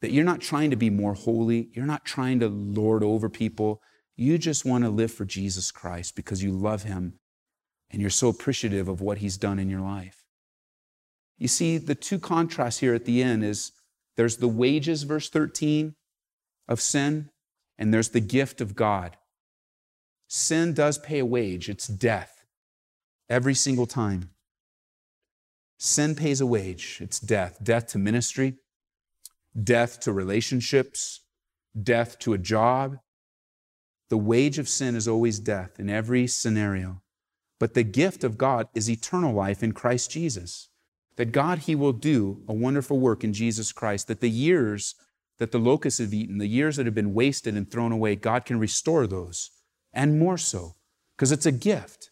that 0.00 0.12
you're 0.12 0.24
not 0.24 0.40
trying 0.40 0.70
to 0.70 0.76
be 0.76 0.90
more 0.90 1.14
holy, 1.14 1.68
you're 1.72 1.86
not 1.86 2.04
trying 2.04 2.40
to 2.40 2.48
lord 2.48 3.02
over 3.02 3.28
people. 3.28 3.82
You 4.20 4.36
just 4.36 4.66
want 4.66 4.84
to 4.84 4.90
live 4.90 5.10
for 5.10 5.24
Jesus 5.24 5.72
Christ 5.72 6.14
because 6.14 6.42
you 6.42 6.52
love 6.52 6.82
him 6.82 7.14
and 7.90 8.02
you're 8.02 8.10
so 8.10 8.28
appreciative 8.28 8.86
of 8.86 9.00
what 9.00 9.16
he's 9.16 9.38
done 9.38 9.58
in 9.58 9.70
your 9.70 9.80
life. 9.80 10.26
You 11.38 11.48
see, 11.48 11.78
the 11.78 11.94
two 11.94 12.18
contrasts 12.18 12.80
here 12.80 12.92
at 12.92 13.06
the 13.06 13.22
end 13.22 13.42
is 13.42 13.72
there's 14.18 14.36
the 14.36 14.46
wages, 14.46 15.04
verse 15.04 15.30
13, 15.30 15.94
of 16.68 16.82
sin, 16.82 17.30
and 17.78 17.94
there's 17.94 18.10
the 18.10 18.20
gift 18.20 18.60
of 18.60 18.76
God. 18.76 19.16
Sin 20.28 20.74
does 20.74 20.98
pay 20.98 21.20
a 21.20 21.24
wage, 21.24 21.70
it's 21.70 21.86
death 21.86 22.44
every 23.30 23.54
single 23.54 23.86
time. 23.86 24.28
Sin 25.78 26.14
pays 26.14 26.42
a 26.42 26.46
wage, 26.46 26.98
it's 27.00 27.18
death 27.18 27.56
death 27.62 27.86
to 27.86 27.98
ministry, 27.98 28.58
death 29.64 29.98
to 30.00 30.12
relationships, 30.12 31.22
death 31.82 32.18
to 32.18 32.34
a 32.34 32.38
job. 32.38 32.98
The 34.10 34.18
wage 34.18 34.58
of 34.58 34.68
sin 34.68 34.94
is 34.94 35.08
always 35.08 35.38
death 35.38 35.80
in 35.80 35.88
every 35.88 36.26
scenario. 36.26 37.00
But 37.58 37.74
the 37.74 37.82
gift 37.82 38.22
of 38.22 38.36
God 38.38 38.68
is 38.74 38.90
eternal 38.90 39.32
life 39.32 39.62
in 39.62 39.72
Christ 39.72 40.10
Jesus 40.10 40.70
that 41.20 41.32
God, 41.32 41.58
He 41.58 41.74
will 41.74 41.92
do 41.92 42.42
a 42.48 42.54
wonderful 42.54 42.98
work 42.98 43.22
in 43.24 43.34
Jesus 43.34 43.72
Christ, 43.72 44.08
that 44.08 44.20
the 44.20 44.30
years 44.30 44.94
that 45.38 45.52
the 45.52 45.58
locusts 45.58 46.00
have 46.00 46.14
eaten, 46.14 46.38
the 46.38 46.46
years 46.46 46.76
that 46.76 46.86
have 46.86 46.94
been 46.94 47.12
wasted 47.12 47.54
and 47.54 47.70
thrown 47.70 47.92
away, 47.92 48.16
God 48.16 48.46
can 48.46 48.58
restore 48.58 49.06
those, 49.06 49.50
and 49.92 50.18
more 50.18 50.38
so, 50.38 50.76
because 51.14 51.30
it's 51.30 51.44
a 51.44 51.52
gift. 51.52 52.10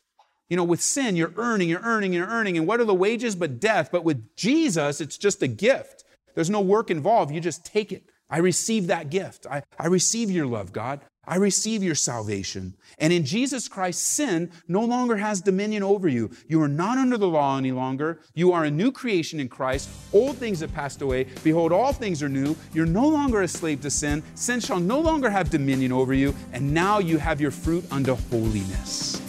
You 0.50 0.58
know, 0.58 0.64
with 0.64 0.82
sin, 0.82 1.16
you're 1.16 1.32
earning, 1.37 1.70
you're 1.70 1.80
earning, 1.80 2.12
you're 2.12 2.26
earning, 2.26 2.58
and 2.58 2.66
what 2.66 2.80
are 2.80 2.84
the 2.84 2.94
wages 2.94 3.34
but 3.34 3.58
death? 3.61 3.88
But 3.90 4.04
with 4.04 4.37
Jesus, 4.37 5.00
it's 5.00 5.16
just 5.16 5.42
a 5.42 5.48
gift. 5.48 6.04
There's 6.34 6.50
no 6.50 6.61
work 6.61 6.90
involved, 6.90 7.32
you 7.32 7.40
just 7.40 7.64
take 7.64 7.92
it. 7.92 8.11
I 8.30 8.38
receive 8.38 8.86
that 8.88 9.10
gift. 9.10 9.46
I, 9.50 9.62
I 9.78 9.86
receive 9.86 10.30
your 10.30 10.46
love, 10.46 10.72
God. 10.72 11.00
I 11.28 11.36
receive 11.36 11.82
your 11.82 11.94
salvation. 11.94 12.74
And 12.98 13.12
in 13.12 13.24
Jesus 13.24 13.68
Christ, 13.68 14.02
sin 14.02 14.50
no 14.66 14.82
longer 14.82 15.18
has 15.18 15.42
dominion 15.42 15.82
over 15.82 16.08
you. 16.08 16.30
You 16.48 16.62
are 16.62 16.68
not 16.68 16.96
under 16.96 17.18
the 17.18 17.28
law 17.28 17.58
any 17.58 17.70
longer. 17.70 18.20
You 18.34 18.52
are 18.52 18.64
a 18.64 18.70
new 18.70 18.90
creation 18.90 19.38
in 19.38 19.48
Christ. 19.48 19.90
Old 20.14 20.38
things 20.38 20.60
have 20.60 20.72
passed 20.72 21.02
away. 21.02 21.24
Behold, 21.44 21.70
all 21.70 21.92
things 21.92 22.22
are 22.22 22.30
new. 22.30 22.56
You're 22.72 22.86
no 22.86 23.06
longer 23.06 23.42
a 23.42 23.48
slave 23.48 23.82
to 23.82 23.90
sin. 23.90 24.22
Sin 24.36 24.58
shall 24.58 24.80
no 24.80 25.00
longer 25.00 25.28
have 25.28 25.50
dominion 25.50 25.92
over 25.92 26.14
you. 26.14 26.34
And 26.54 26.72
now 26.72 26.98
you 26.98 27.18
have 27.18 27.42
your 27.42 27.50
fruit 27.50 27.84
unto 27.92 28.14
holiness. 28.14 29.27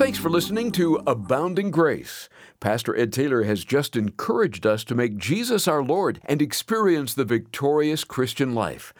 Thanks 0.00 0.18
for 0.18 0.30
listening 0.30 0.72
to 0.72 0.98
Abounding 1.06 1.70
Grace. 1.70 2.30
Pastor 2.58 2.96
Ed 2.96 3.12
Taylor 3.12 3.42
has 3.42 3.66
just 3.66 3.96
encouraged 3.96 4.64
us 4.64 4.82
to 4.84 4.94
make 4.94 5.18
Jesus 5.18 5.68
our 5.68 5.82
Lord 5.82 6.22
and 6.24 6.40
experience 6.40 7.12
the 7.12 7.26
victorious 7.26 8.02
Christian 8.02 8.54
life. 8.54 8.94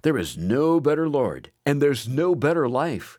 There 0.00 0.16
is 0.16 0.38
no 0.38 0.80
better 0.80 1.10
Lord, 1.10 1.50
and 1.66 1.82
there's 1.82 2.08
no 2.08 2.34
better 2.34 2.70
life. 2.70 3.18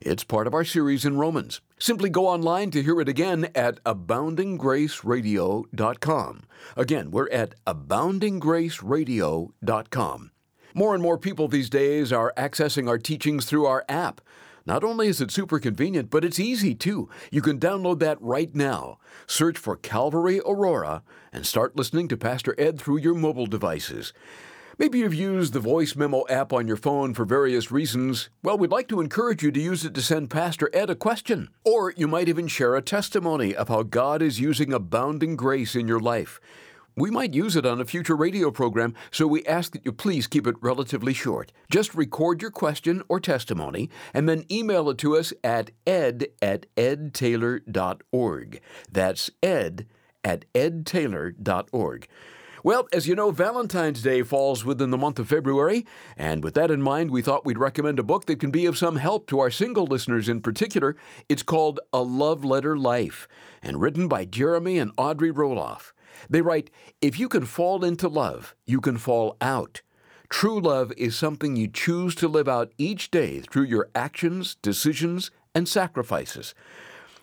It's 0.00 0.22
part 0.22 0.46
of 0.46 0.54
our 0.54 0.64
series 0.64 1.04
in 1.04 1.18
Romans. 1.18 1.60
Simply 1.80 2.08
go 2.08 2.28
online 2.28 2.70
to 2.70 2.84
hear 2.84 3.00
it 3.00 3.08
again 3.08 3.48
at 3.52 3.82
aboundinggraceradio.com. 3.82 6.42
Again, 6.76 7.10
we're 7.10 7.30
at 7.30 7.56
aboundinggraceradio.com. 7.66 10.30
More 10.72 10.94
and 10.94 11.02
more 11.02 11.18
people 11.18 11.48
these 11.48 11.68
days 11.68 12.12
are 12.12 12.32
accessing 12.36 12.88
our 12.88 12.98
teachings 12.98 13.46
through 13.46 13.66
our 13.66 13.84
app. 13.88 14.20
Not 14.66 14.84
only 14.84 15.08
is 15.08 15.20
it 15.20 15.30
super 15.30 15.58
convenient, 15.58 16.10
but 16.10 16.24
it's 16.24 16.38
easy 16.38 16.74
too. 16.74 17.08
You 17.30 17.42
can 17.42 17.58
download 17.58 17.98
that 18.00 18.20
right 18.20 18.54
now. 18.54 18.98
Search 19.26 19.58
for 19.58 19.76
Calvary 19.76 20.40
Aurora 20.40 21.02
and 21.32 21.46
start 21.46 21.76
listening 21.76 22.08
to 22.08 22.16
Pastor 22.16 22.54
Ed 22.58 22.78
through 22.78 22.98
your 22.98 23.14
mobile 23.14 23.46
devices. 23.46 24.12
Maybe 24.80 25.00
you've 25.00 25.12
used 25.12 25.52
the 25.52 25.60
Voice 25.60 25.94
Memo 25.94 26.24
app 26.30 26.54
on 26.54 26.66
your 26.66 26.78
phone 26.78 27.12
for 27.12 27.26
various 27.26 27.70
reasons. 27.70 28.30
Well, 28.42 28.56
we'd 28.56 28.70
like 28.70 28.88
to 28.88 29.02
encourage 29.02 29.42
you 29.42 29.50
to 29.52 29.60
use 29.60 29.84
it 29.84 29.92
to 29.92 30.00
send 30.00 30.30
Pastor 30.30 30.70
Ed 30.72 30.88
a 30.88 30.94
question. 30.94 31.50
Or 31.64 31.92
you 31.98 32.08
might 32.08 32.30
even 32.30 32.48
share 32.48 32.74
a 32.74 32.80
testimony 32.80 33.54
of 33.54 33.68
how 33.68 33.82
God 33.82 34.22
is 34.22 34.40
using 34.40 34.72
abounding 34.72 35.36
grace 35.36 35.76
in 35.76 35.86
your 35.86 36.00
life. 36.00 36.40
We 36.96 37.10
might 37.10 37.34
use 37.34 37.56
it 37.56 37.64
on 37.64 37.80
a 37.80 37.84
future 37.84 38.16
radio 38.16 38.50
program, 38.50 38.94
so 39.10 39.26
we 39.26 39.44
ask 39.46 39.72
that 39.72 39.84
you 39.84 39.92
please 39.92 40.26
keep 40.26 40.46
it 40.46 40.56
relatively 40.60 41.14
short. 41.14 41.52
Just 41.70 41.94
record 41.94 42.42
your 42.42 42.50
question 42.50 43.02
or 43.08 43.20
testimony 43.20 43.88
and 44.12 44.28
then 44.28 44.44
email 44.50 44.90
it 44.90 44.98
to 44.98 45.16
us 45.16 45.32
at 45.44 45.70
ed 45.86 46.28
at 46.42 46.66
edtaylor.org. 46.76 48.60
That's 48.90 49.30
ed 49.42 49.86
at 50.24 50.44
edtaylor.org. 50.52 52.08
Well, 52.62 52.88
as 52.92 53.08
you 53.08 53.14
know, 53.14 53.30
Valentine's 53.30 54.02
Day 54.02 54.22
falls 54.22 54.66
within 54.66 54.90
the 54.90 54.98
month 54.98 55.18
of 55.18 55.28
February, 55.28 55.86
and 56.14 56.44
with 56.44 56.52
that 56.54 56.70
in 56.70 56.82
mind, 56.82 57.10
we 57.10 57.22
thought 57.22 57.46
we'd 57.46 57.56
recommend 57.56 57.98
a 57.98 58.02
book 58.02 58.26
that 58.26 58.38
can 58.38 58.50
be 58.50 58.66
of 58.66 58.76
some 58.76 58.96
help 58.96 59.26
to 59.28 59.38
our 59.40 59.50
single 59.50 59.86
listeners 59.86 60.28
in 60.28 60.42
particular. 60.42 60.94
It's 61.26 61.42
called 61.42 61.80
A 61.94 62.02
Love 62.02 62.44
Letter 62.44 62.76
Life, 62.76 63.26
and 63.62 63.80
written 63.80 64.08
by 64.08 64.26
Jeremy 64.26 64.78
and 64.78 64.92
Audrey 64.98 65.32
Roloff. 65.32 65.92
They 66.28 66.42
write 66.42 66.70
If 67.00 67.18
you 67.18 67.28
can 67.28 67.46
fall 67.46 67.84
into 67.84 68.08
love, 68.08 68.54
you 68.66 68.80
can 68.80 68.98
fall 68.98 69.36
out. 69.40 69.82
True 70.28 70.60
love 70.60 70.92
is 70.96 71.16
something 71.16 71.56
you 71.56 71.66
choose 71.66 72.14
to 72.16 72.28
live 72.28 72.48
out 72.48 72.72
each 72.78 73.10
day 73.10 73.40
through 73.40 73.64
your 73.64 73.88
actions, 73.94 74.56
decisions, 74.62 75.30
and 75.54 75.68
sacrifices. 75.68 76.54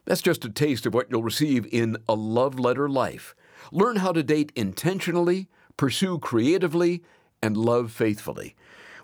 That's 0.05 0.21
just 0.21 0.45
a 0.45 0.49
taste 0.49 0.85
of 0.85 0.93
what 0.93 1.07
you'll 1.09 1.23
receive 1.23 1.67
in 1.71 1.97
A 2.07 2.15
Love 2.15 2.59
Letter 2.59 2.89
Life. 2.89 3.35
Learn 3.71 3.97
how 3.97 4.11
to 4.11 4.23
date 4.23 4.51
intentionally, 4.55 5.47
pursue 5.77 6.19
creatively, 6.19 7.03
and 7.41 7.55
love 7.55 7.91
faithfully. 7.91 8.55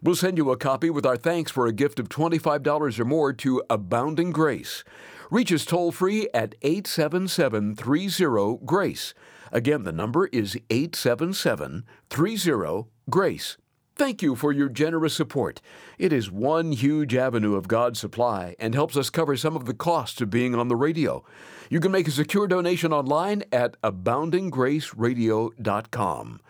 We'll 0.02 0.16
send 0.16 0.38
you 0.38 0.52
a 0.52 0.58
copy 0.58 0.90
with 0.90 1.06
our 1.06 1.16
thanks 1.16 1.50
for 1.50 1.66
a 1.66 1.72
gift 1.72 1.98
of 1.98 2.10
$25 2.10 3.00
or 3.00 3.06
more 3.06 3.32
to 3.32 3.64
Abounding 3.70 4.32
Grace. 4.32 4.84
Reach 5.32 5.52
us 5.54 5.64
toll 5.64 5.94
free 5.94 6.28
at 6.34 6.56
877 6.62 7.76
30 7.76 8.58
GRACE. 8.66 9.14
Again, 9.54 9.84
the 9.84 9.92
number 9.92 10.26
is 10.28 10.58
877 10.72 11.86
30 12.10 12.86
GRACE. 13.10 13.58
Thank 13.96 14.24
you 14.24 14.36
for 14.36 14.52
your 14.52 14.70
generous 14.70 15.14
support. 15.14 15.62
It 16.00 16.12
is 16.12 16.32
one 16.32 16.72
huge 16.72 17.14
avenue 17.14 17.54
of 17.54 17.68
God's 17.68 18.00
supply 18.00 18.56
and 18.58 18.74
helps 18.74 18.98
us 18.98 19.12
cover 19.12 19.38
some 19.38 19.56
of 19.56 19.66
the 19.66 19.76
costs 19.76 20.20
of 20.20 20.32
being 20.32 20.56
on 20.56 20.68
the 20.68 20.76
radio. 20.76 21.24
You 21.70 21.80
can 21.80 21.92
make 21.92 22.08
a 22.08 22.12
secure 22.12 22.48
donation 22.48 22.92
online 22.92 23.44
at 23.52 23.80
aboundinggraceradio.com. 23.84 26.42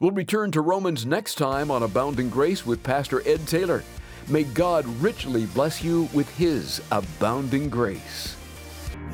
We'll 0.00 0.10
return 0.10 0.50
to 0.50 0.60
Romans 0.60 1.06
next 1.06 1.36
time 1.36 1.70
on 1.70 1.82
Abounding 1.82 2.28
Grace 2.28 2.66
with 2.66 2.82
Pastor 2.82 3.26
Ed 3.26 3.46
Taylor. 3.46 3.82
May 4.28 4.44
God 4.44 4.84
richly 5.00 5.46
bless 5.46 5.82
you 5.82 6.10
with 6.12 6.28
His 6.36 6.82
abounding 6.90 7.70
grace. 7.70 8.36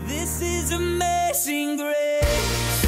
This 0.06 0.42
is 0.42 0.72
amazing 0.72 1.76
grace. 1.76 2.87